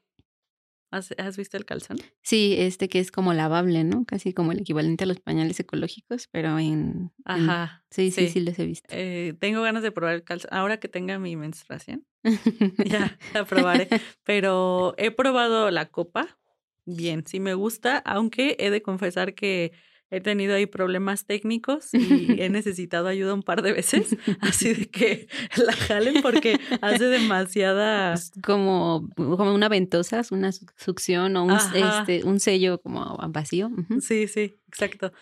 ¿Has, 0.91 1.37
visto 1.37 1.55
el 1.55 1.63
calzón? 1.63 1.97
Sí, 2.21 2.55
este 2.57 2.89
que 2.89 2.99
es 2.99 3.11
como 3.11 3.33
lavable, 3.33 3.85
¿no? 3.85 4.03
Casi 4.05 4.33
como 4.33 4.51
el 4.51 4.59
equivalente 4.59 5.05
a 5.05 5.07
los 5.07 5.21
pañales 5.21 5.57
ecológicos, 5.57 6.27
pero 6.29 6.59
en... 6.59 7.13
Ajá. 7.23 7.85
sí, 7.89 8.11
sí, 8.11 8.27
sí, 8.27 8.41
los 8.41 8.59
he 8.59 8.65
visto. 8.65 8.89
Eh, 8.91 9.33
tengo 9.39 9.61
ganas 9.61 9.83
de 9.83 9.91
probar 9.93 10.15
el 10.15 10.23
calzón. 10.25 10.49
Ahora 10.53 10.81
que 10.81 10.89
tenga 10.89 11.17
mi 11.17 11.37
menstruación, 11.37 12.05
ya 12.85 13.17
la 13.33 13.45
probaré. 13.45 13.87
Pero 14.25 14.93
he 14.97 15.11
probado 15.11 15.71
la 15.71 15.85
copa. 15.85 16.37
Bien, 16.85 17.25
sí 17.25 17.39
me 17.39 17.53
gusta, 17.53 17.97
aunque 17.99 18.57
he 18.59 18.69
de 18.69 18.81
confesar 18.81 19.33
que 19.33 19.71
he 20.11 20.19
tenido 20.19 20.53
ahí 20.53 20.65
problemas 20.65 21.25
técnicos 21.25 21.93
y 21.93 22.41
he 22.41 22.49
necesitado 22.49 23.07
ayuda 23.07 23.33
un 23.33 23.43
par 23.43 23.61
de 23.61 23.71
veces, 23.71 24.15
así 24.41 24.73
de 24.73 24.89
que 24.89 25.27
la 25.55 25.71
jalen 25.71 26.21
porque 26.21 26.59
hace 26.81 27.05
demasiada... 27.05 28.15
Como, 28.43 29.09
como 29.15 29.53
una 29.53 29.69
ventosa, 29.69 30.21
una 30.31 30.51
succión 30.51 31.37
o 31.37 31.45
un, 31.45 31.51
este, 31.53 32.23
un 32.25 32.41
sello 32.41 32.81
como 32.81 33.17
vacío. 33.29 33.71
Sí, 34.01 34.27
sí, 34.27 34.59
exacto. 34.67 35.13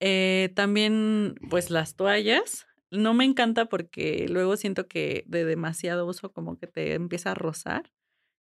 Eh, 0.00 0.50
también, 0.54 1.34
pues 1.50 1.70
las 1.70 1.94
toallas. 1.94 2.66
No 2.90 3.12
me 3.14 3.24
encanta 3.24 3.66
porque 3.66 4.26
luego 4.28 4.56
siento 4.56 4.88
que 4.88 5.22
de 5.26 5.44
demasiado 5.44 6.06
uso 6.06 6.32
como 6.32 6.58
que 6.58 6.66
te 6.66 6.94
empieza 6.94 7.32
a 7.32 7.34
rozar 7.34 7.92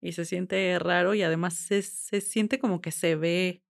y 0.02 0.14
se 0.14 0.26
siente 0.26 0.78
raro 0.80 1.14
y 1.14 1.22
además 1.22 1.54
se, 1.54 1.82
se 1.82 2.20
siente 2.20 2.60
como 2.60 2.82
que 2.82 2.92
se 2.92 3.16
ve 3.16 3.64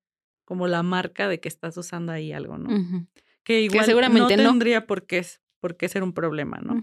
como 0.54 0.68
la 0.68 0.84
marca 0.84 1.28
de 1.28 1.40
que 1.40 1.50
estás 1.50 1.76
usando 1.78 2.12
ahí 2.12 2.32
algo, 2.32 2.60
¿no? 2.60 2.70
Que 3.44 3.62
igual 3.62 3.86
seguramente 3.86 4.38
no 4.38 4.52
tendría 4.52 4.86
por 4.86 5.08
qué 5.08 5.26
por 5.60 5.78
qué 5.78 5.90
ser 5.90 6.04
un 6.04 6.14
problema, 6.14 6.60
¿no? 6.64 6.80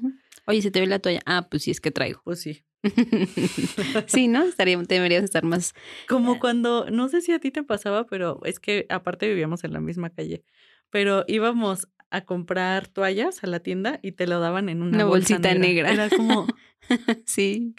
Oye, 0.46 0.60
se 0.60 0.72
te 0.72 0.80
ve 0.80 0.88
la 0.88 0.98
toalla. 0.98 1.20
Ah, 1.24 1.46
pues 1.48 1.62
sí, 1.62 1.70
es 1.70 1.80
que 1.80 1.92
traigo. 1.92 2.20
Pues 2.24 2.40
sí. 2.40 2.64
sí, 4.08 4.26
¿no? 4.26 4.42
Estaría, 4.42 4.76
deberías 4.76 5.22
estar 5.22 5.44
más. 5.44 5.72
Como 6.08 6.40
cuando, 6.40 6.90
no 6.90 7.08
sé 7.08 7.20
si 7.20 7.30
a 7.30 7.38
ti 7.38 7.52
te 7.52 7.62
pasaba, 7.62 8.06
pero 8.06 8.40
es 8.44 8.58
que 8.58 8.86
aparte 8.88 9.28
vivíamos 9.28 9.62
en 9.62 9.72
la 9.72 9.80
misma 9.80 10.10
calle, 10.10 10.42
pero 10.90 11.24
íbamos 11.28 11.86
a 12.10 12.22
comprar 12.22 12.88
toallas 12.88 13.44
a 13.44 13.46
la 13.46 13.60
tienda 13.60 14.00
y 14.02 14.10
te 14.10 14.26
lo 14.26 14.40
daban 14.40 14.68
en 14.68 14.82
una, 14.82 15.04
bolsita 15.04 15.54
negra. 15.54 15.92
Era 15.92 16.10
como, 16.10 16.48
sí. 17.24 17.72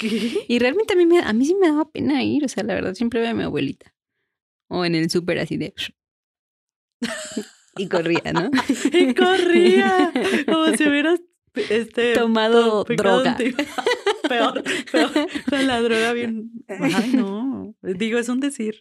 Y 0.47 0.60
realmente 0.60 0.93
a 0.93 0.95
mí, 0.95 1.06
me, 1.06 1.19
a 1.19 1.34
mí 1.34 1.43
sí 1.43 1.56
me 1.56 1.67
daba 1.67 1.91
pena 1.91 2.23
ir, 2.23 2.45
o 2.45 2.47
sea, 2.47 2.63
la 2.63 2.75
verdad 2.75 2.93
siempre 2.93 3.19
veía 3.19 3.32
a 3.32 3.36
mi 3.36 3.43
abuelita. 3.43 3.93
O 4.73 4.86
en 4.86 4.95
el 4.95 5.10
súper 5.10 5.38
así 5.38 5.57
de... 5.57 5.73
y 7.77 7.89
corría, 7.89 8.31
¿no? 8.31 8.49
y 8.93 9.13
corría, 9.13 10.13
como 10.45 10.67
si 10.77 10.88
hubieras 10.88 11.19
este, 11.53 12.13
tomado 12.13 12.86
droga. 12.86 13.36
peor, 14.29 14.63
peor, 14.89 15.12
con 15.49 15.67
la 15.67 15.81
droga 15.81 16.13
bien. 16.13 16.51
Ay, 16.69 17.12
no. 17.13 17.75
Digo, 17.81 18.17
es 18.17 18.29
un 18.29 18.39
decir. 18.39 18.79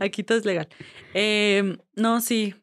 aquí 0.00 0.22
todo 0.22 0.36
es 0.36 0.44
legal. 0.44 0.68
Eh, 1.14 1.78
no, 1.96 2.20
sí. 2.20 2.54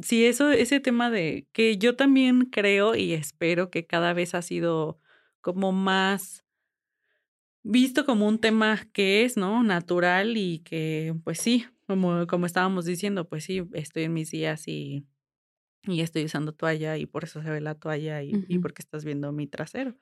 Sí, 0.00 0.24
eso, 0.24 0.50
ese 0.52 0.80
tema 0.80 1.10
de 1.10 1.46
que 1.52 1.76
yo 1.76 1.96
también 1.96 2.46
creo 2.46 2.94
y 2.96 3.12
espero 3.12 3.70
que 3.70 3.86
cada 3.86 4.14
vez 4.14 4.34
ha 4.34 4.40
sido 4.40 4.98
como 5.42 5.70
más 5.70 6.44
visto 7.62 8.04
como 8.06 8.26
un 8.26 8.38
tema 8.38 8.86
que 8.92 9.24
es, 9.24 9.36
¿no? 9.36 9.62
Natural 9.62 10.36
y 10.36 10.60
que, 10.60 11.14
pues 11.24 11.38
sí, 11.38 11.66
como, 11.86 12.26
como 12.26 12.46
estábamos 12.46 12.84
diciendo, 12.84 13.28
pues 13.28 13.44
sí, 13.44 13.62
estoy 13.72 14.04
en 14.04 14.14
mis 14.14 14.30
días 14.30 14.66
y 14.68 15.06
y 15.86 16.00
estoy 16.00 16.24
usando 16.24 16.52
toalla 16.52 16.96
y 16.96 17.06
por 17.06 17.24
eso 17.24 17.42
se 17.42 17.50
ve 17.50 17.60
la 17.60 17.74
toalla 17.74 18.22
y, 18.22 18.32
y 18.48 18.58
porque 18.58 18.80
estás 18.80 19.04
viendo 19.04 19.32
mi 19.32 19.46
trasero. 19.46 19.96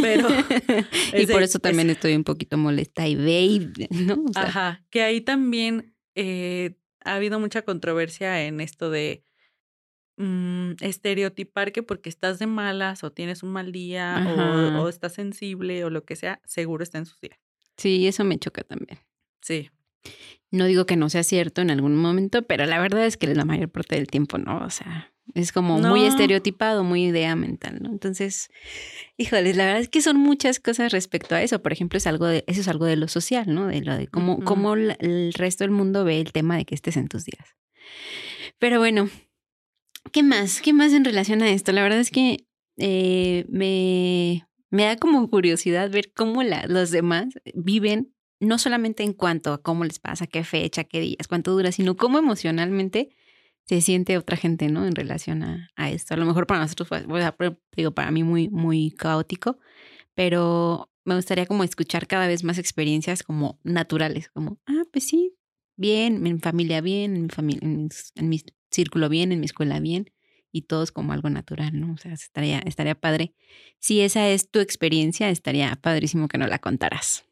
Pero 0.00 0.28
y 1.14 1.26
por 1.26 1.42
eso 1.42 1.58
también 1.58 1.90
estoy 1.90 2.14
un 2.14 2.24
poquito 2.24 2.58
molesta 2.58 3.06
y 3.06 3.16
babe, 3.16 3.88
¿no? 3.90 4.24
Ajá, 4.34 4.84
que 4.90 5.02
ahí 5.02 5.20
también 5.20 5.94
eh, 6.14 6.76
ha 7.04 7.14
habido 7.14 7.40
mucha 7.40 7.62
controversia 7.62 8.44
en 8.44 8.60
esto 8.60 8.90
de 8.90 9.24
mm, 10.16 10.72
estereotipar 10.80 11.72
que 11.72 11.82
porque 11.82 12.10
estás 12.10 12.38
de 12.38 12.46
malas 12.46 13.02
o 13.02 13.12
tienes 13.12 13.42
un 13.42 13.52
mal 13.52 13.72
día 13.72 14.74
o, 14.76 14.82
o, 14.82 14.88
estás 14.88 15.14
sensible 15.14 15.84
o 15.84 15.90
lo 15.90 16.04
que 16.04 16.16
sea, 16.16 16.40
seguro 16.44 16.82
está 16.82 16.98
en 16.98 17.06
sus 17.06 17.20
días. 17.20 17.38
Sí, 17.76 18.06
eso 18.06 18.24
me 18.24 18.38
choca 18.38 18.62
también. 18.62 18.98
Sí. 19.40 19.70
No 20.50 20.66
digo 20.66 20.86
que 20.86 20.96
no 20.96 21.10
sea 21.10 21.22
cierto 21.22 21.60
en 21.60 21.70
algún 21.70 21.96
momento, 21.96 22.42
pero 22.42 22.66
la 22.66 22.78
verdad 22.78 23.04
es 23.04 23.16
que 23.16 23.26
la 23.34 23.44
mayor 23.44 23.68
parte 23.68 23.96
del 23.96 24.06
tiempo 24.06 24.38
no, 24.38 24.64
o 24.64 24.70
sea, 24.70 25.12
es 25.34 25.52
como 25.52 25.78
muy 25.80 26.04
estereotipado, 26.04 26.84
muy 26.84 27.06
idea 27.06 27.34
mental, 27.34 27.78
¿no? 27.82 27.90
Entonces, 27.90 28.48
híjoles, 29.16 29.56
la 29.56 29.66
verdad 29.66 29.80
es 29.80 29.88
que 29.88 30.00
son 30.00 30.16
muchas 30.16 30.60
cosas 30.60 30.92
respecto 30.92 31.34
a 31.34 31.42
eso. 31.42 31.60
Por 31.62 31.72
ejemplo, 31.72 31.96
es 31.98 32.06
algo 32.06 32.26
de, 32.26 32.44
eso 32.46 32.60
es 32.60 32.68
algo 32.68 32.86
de 32.86 32.96
lo 32.96 33.08
social, 33.08 33.52
¿no? 33.52 33.66
De 33.66 33.80
lo 33.80 33.96
de 33.96 34.06
cómo, 34.06 34.42
cómo 34.44 34.74
el 34.74 35.32
resto 35.34 35.64
del 35.64 35.72
mundo 35.72 36.04
ve 36.04 36.20
el 36.20 36.32
tema 36.32 36.56
de 36.56 36.64
que 36.64 36.74
estés 36.74 36.96
en 36.96 37.08
tus 37.08 37.24
días. 37.24 37.56
Pero 38.58 38.78
bueno, 38.78 39.10
¿qué 40.12 40.22
más? 40.22 40.60
¿Qué 40.62 40.72
más 40.72 40.92
en 40.92 41.04
relación 41.04 41.42
a 41.42 41.50
esto? 41.50 41.72
La 41.72 41.82
verdad 41.82 41.98
es 41.98 42.10
que 42.10 42.46
eh, 42.78 43.44
me, 43.48 44.46
me 44.70 44.84
da 44.84 44.96
como 44.96 45.28
curiosidad 45.28 45.90
ver 45.90 46.12
cómo 46.14 46.42
la, 46.42 46.66
los 46.66 46.90
demás 46.90 47.26
viven 47.54 48.14
no 48.40 48.58
solamente 48.58 49.02
en 49.02 49.12
cuanto 49.12 49.52
a 49.52 49.62
cómo 49.62 49.84
les 49.84 49.98
pasa, 49.98 50.26
qué 50.26 50.44
fecha, 50.44 50.84
qué 50.84 51.00
días, 51.00 51.28
cuánto 51.28 51.52
dura, 51.52 51.72
sino 51.72 51.96
cómo 51.96 52.18
emocionalmente 52.18 53.16
se 53.64 53.80
siente 53.80 54.16
otra 54.16 54.36
gente, 54.36 54.68
¿no? 54.68 54.86
En 54.86 54.94
relación 54.94 55.42
a, 55.42 55.70
a 55.76 55.90
esto. 55.90 56.14
A 56.14 56.16
lo 56.16 56.24
mejor 56.24 56.46
para 56.46 56.60
nosotros 56.60 56.88
fue, 56.88 57.04
digo, 57.76 57.90
para 57.92 58.10
mí 58.10 58.22
muy, 58.22 58.48
muy 58.48 58.92
caótico, 58.92 59.58
pero 60.14 60.90
me 61.04 61.16
gustaría 61.16 61.46
como 61.46 61.64
escuchar 61.64 62.06
cada 62.06 62.26
vez 62.28 62.44
más 62.44 62.58
experiencias 62.58 63.22
como 63.22 63.58
naturales, 63.64 64.28
como, 64.28 64.58
ah, 64.66 64.84
pues 64.92 65.06
sí, 65.06 65.34
bien, 65.76 66.26
en 66.26 66.40
familia 66.40 66.80
bien, 66.80 67.16
en 67.16 67.22
mi 67.24 67.28
familia, 67.28 67.60
en 67.62 68.28
mi, 68.28 68.40
círculo 68.70 69.08
bien, 69.08 69.32
en 69.32 69.40
mi 69.40 69.46
escuela 69.46 69.80
bien, 69.80 70.10
y 70.52 70.62
todos 70.62 70.92
como 70.92 71.12
algo 71.12 71.28
natural, 71.30 71.78
¿no? 71.78 71.92
O 71.92 71.96
sea, 71.96 72.12
estaría, 72.12 72.60
estaría 72.60 72.94
padre. 72.94 73.34
Si 73.78 74.00
esa 74.00 74.28
es 74.28 74.50
tu 74.50 74.60
experiencia, 74.60 75.28
estaría 75.28 75.74
padrísimo 75.76 76.28
que 76.28 76.38
no 76.38 76.46
la 76.46 76.58
contaras. 76.58 77.25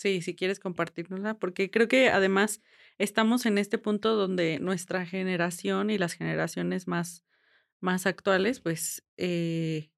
Sí, 0.00 0.22
si 0.22 0.34
quieres 0.34 0.58
compartirnosla, 0.60 1.34
porque 1.34 1.70
creo 1.70 1.86
que 1.86 2.08
además 2.08 2.62
estamos 2.96 3.44
en 3.44 3.58
este 3.58 3.76
punto 3.76 4.16
donde 4.16 4.58
nuestra 4.58 5.04
generación 5.04 5.90
y 5.90 5.98
las 5.98 6.14
generaciones 6.14 6.88
más, 6.88 7.22
más 7.80 8.06
actuales, 8.06 8.60
pues 8.60 9.04
eh, 9.18 9.90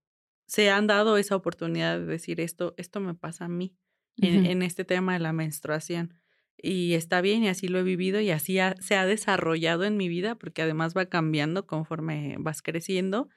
se 0.46 0.70
han 0.70 0.88
dado 0.88 1.18
esa 1.18 1.36
oportunidad 1.36 2.00
de 2.00 2.06
decir 2.06 2.40
esto, 2.40 2.74
esto 2.78 2.98
me 2.98 3.14
pasa 3.14 3.44
a 3.44 3.48
mí 3.48 3.76
en, 4.16 4.62
este 4.62 4.84
tema 4.84 5.12
de 5.12 5.20
la 5.20 5.32
menstruación. 5.32 6.18
Y 6.56 6.94
está 6.94 7.20
bien 7.20 7.44
y 7.44 7.48
así 7.48 7.68
lo 7.68 7.78
he 7.78 7.84
vivido 7.84 8.20
y 8.20 8.32
así 8.32 8.58
se 8.80 8.96
ha 8.96 9.06
desarrollado 9.06 9.84
en 9.84 9.96
mi 9.96 10.08
vida 10.08 10.34
porque 10.34 10.62
además 10.62 10.96
va 10.96 11.06
cambiando 11.06 11.68
conforme 11.68 12.34
vas 12.40 12.60
creciendo. 12.60 13.28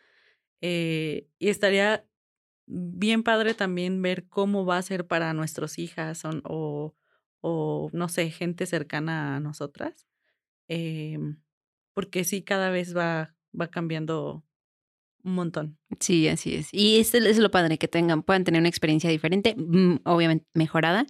Eh, 0.62 1.28
y 1.38 1.50
estaría 1.50 2.08
bien 2.68 3.24
padre 3.24 3.54
también 3.54 4.02
ver 4.02 4.28
cómo 4.28 4.66
va 4.66 4.78
a 4.78 4.82
ser 4.82 5.08
para 5.08 5.34
nuestras 5.34 5.78
hijas 5.80 6.24
o, 6.26 6.96
o, 7.42 7.90
no 7.94 8.10
sé, 8.10 8.30
gente 8.32 8.66
cercana 8.66 9.36
a 9.36 9.40
nosotras. 9.40 10.08
Em, 10.68 11.42
porque 11.94 12.24
sí, 12.24 12.44
cada 12.44 12.70
vez 12.70 12.96
va, 12.96 13.36
va 13.60 13.68
cambiando 13.68 14.44
un 15.24 15.34
montón. 15.34 15.78
Sí, 16.00 16.28
así 16.28 16.56
es. 16.56 16.70
Y 16.72 17.00
eso 17.00 17.18
es 17.18 17.38
lo 17.40 17.52
padre, 17.52 17.78
que 17.78 17.88
tengan, 17.88 18.24
puedan 18.24 18.44
tener 18.44 18.60
una 18.60 18.70
experiencia 18.70 19.10
diferente, 19.10 19.56
mm, 19.58 20.02
obviamente 20.06 20.46
mejorada, 20.54 21.06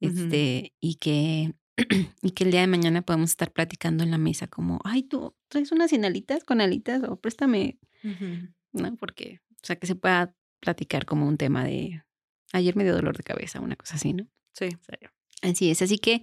este, 0.00 0.74
y 0.80 0.94
que 0.96 1.54
y 2.22 2.30
que 2.32 2.44
el 2.44 2.50
día 2.50 2.60
de 2.60 2.66
mañana 2.66 3.02
podamos 3.02 3.30
estar 3.30 3.52
platicando 3.52 4.04
en 4.04 4.10
la 4.10 4.18
mesa 4.18 4.46
como, 4.46 4.80
ay, 4.84 5.02
tú 5.02 5.34
traes 5.48 5.72
unas 5.72 5.90
sin 5.90 6.04
alitas 6.04 6.44
con 6.44 6.60
alitas 6.60 7.02
o 7.04 7.16
préstame, 7.16 7.78
¿no? 8.72 8.96
Porque, 8.96 9.40
o 9.50 9.66
sea, 9.66 9.76
que 9.76 9.86
se 9.86 9.94
pueda 9.94 10.34
platicar 10.60 11.06
como 11.06 11.26
un 11.26 11.36
tema 11.36 11.64
de 11.64 12.02
ayer 12.52 12.76
me 12.76 12.84
dio 12.84 12.94
dolor 12.94 13.16
de 13.16 13.22
cabeza, 13.22 13.60
una 13.60 13.76
cosa 13.76 13.96
así, 13.96 14.12
¿no? 14.12 14.26
Sí. 14.52 14.68
Así 15.42 15.70
es, 15.70 15.80
así 15.80 15.96
que 15.98 16.22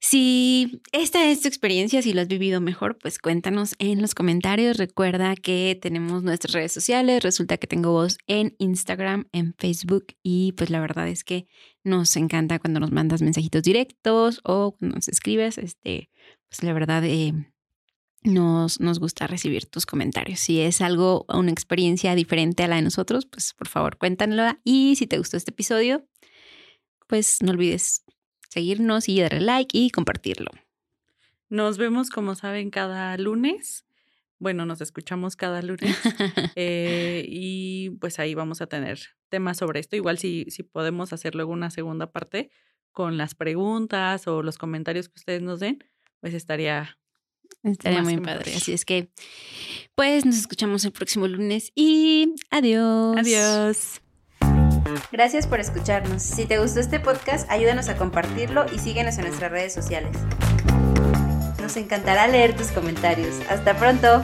si 0.00 0.82
esta 0.90 1.30
es 1.30 1.42
tu 1.42 1.46
experiencia, 1.46 2.02
si 2.02 2.12
lo 2.12 2.20
has 2.20 2.26
vivido 2.26 2.60
mejor, 2.60 2.98
pues 2.98 3.20
cuéntanos 3.20 3.76
en 3.78 4.02
los 4.02 4.16
comentarios. 4.16 4.76
Recuerda 4.76 5.36
que 5.36 5.78
tenemos 5.80 6.24
nuestras 6.24 6.52
redes 6.52 6.72
sociales, 6.72 7.22
resulta 7.22 7.58
que 7.58 7.68
tengo 7.68 7.92
voz 7.92 8.18
en 8.26 8.56
Instagram, 8.58 9.28
en 9.30 9.54
Facebook 9.56 10.06
y 10.24 10.50
pues 10.52 10.70
la 10.70 10.80
verdad 10.80 11.06
es 11.06 11.22
que 11.22 11.46
nos 11.84 12.16
encanta 12.16 12.58
cuando 12.58 12.80
nos 12.80 12.90
mandas 12.90 13.22
mensajitos 13.22 13.62
directos 13.62 14.40
o 14.42 14.72
cuando 14.72 14.96
nos 14.96 15.06
escribes, 15.06 15.56
este, 15.56 16.10
pues 16.48 16.64
la 16.64 16.72
verdad 16.72 17.04
eh, 17.04 17.32
nos, 18.24 18.80
nos 18.80 18.98
gusta 18.98 19.26
recibir 19.26 19.66
tus 19.66 19.86
comentarios. 19.86 20.40
Si 20.40 20.60
es 20.60 20.80
algo, 20.80 21.26
una 21.28 21.50
experiencia 21.50 22.14
diferente 22.14 22.64
a 22.64 22.68
la 22.68 22.76
de 22.76 22.82
nosotros, 22.82 23.26
pues 23.26 23.52
por 23.52 23.68
favor 23.68 23.98
cuéntanlo. 23.98 24.42
Y 24.64 24.96
si 24.96 25.06
te 25.06 25.18
gustó 25.18 25.36
este 25.36 25.50
episodio, 25.50 26.06
pues 27.06 27.42
no 27.42 27.52
olvides 27.52 28.04
seguirnos 28.48 29.08
y 29.08 29.20
darle 29.20 29.40
like 29.40 29.76
y 29.78 29.90
compartirlo. 29.90 30.50
Nos 31.50 31.76
vemos, 31.76 32.10
como 32.10 32.34
saben, 32.34 32.70
cada 32.70 33.16
lunes. 33.18 33.84
Bueno, 34.38 34.66
nos 34.66 34.80
escuchamos 34.80 35.36
cada 35.36 35.62
lunes. 35.62 35.96
Eh, 36.56 37.26
y 37.28 37.90
pues 38.00 38.20
ahí 38.20 38.34
vamos 38.34 38.60
a 38.60 38.66
tener 38.66 39.00
temas 39.28 39.58
sobre 39.58 39.80
esto. 39.80 39.96
Igual 39.96 40.18
si, 40.18 40.46
si 40.48 40.62
podemos 40.62 41.12
hacer 41.12 41.34
luego 41.34 41.52
una 41.52 41.70
segunda 41.70 42.12
parte 42.12 42.50
con 42.92 43.16
las 43.16 43.34
preguntas 43.34 44.28
o 44.28 44.42
los 44.42 44.56
comentarios 44.56 45.08
que 45.08 45.18
ustedes 45.18 45.42
nos 45.42 45.58
den, 45.58 45.84
pues 46.20 46.32
estaría 46.32 46.96
Estaría 47.64 48.02
muy 48.02 48.18
padre. 48.18 48.54
Así 48.54 48.72
es 48.72 48.84
que, 48.84 49.08
pues 49.94 50.24
nos 50.24 50.36
escuchamos 50.36 50.84
el 50.84 50.92
próximo 50.92 51.26
lunes 51.26 51.72
y 51.74 52.34
adiós. 52.50 53.16
Adiós. 53.18 54.00
Gracias 55.10 55.46
por 55.46 55.60
escucharnos. 55.60 56.22
Si 56.22 56.44
te 56.44 56.58
gustó 56.58 56.80
este 56.80 57.00
podcast, 57.00 57.50
ayúdanos 57.50 57.88
a 57.88 57.96
compartirlo 57.96 58.66
y 58.72 58.78
síguenos 58.78 59.16
en 59.16 59.24
nuestras 59.24 59.50
redes 59.50 59.72
sociales. 59.72 60.16
Nos 61.60 61.76
encantará 61.76 62.28
leer 62.28 62.54
tus 62.54 62.68
comentarios. 62.68 63.34
Hasta 63.48 63.76
pronto. 63.78 64.22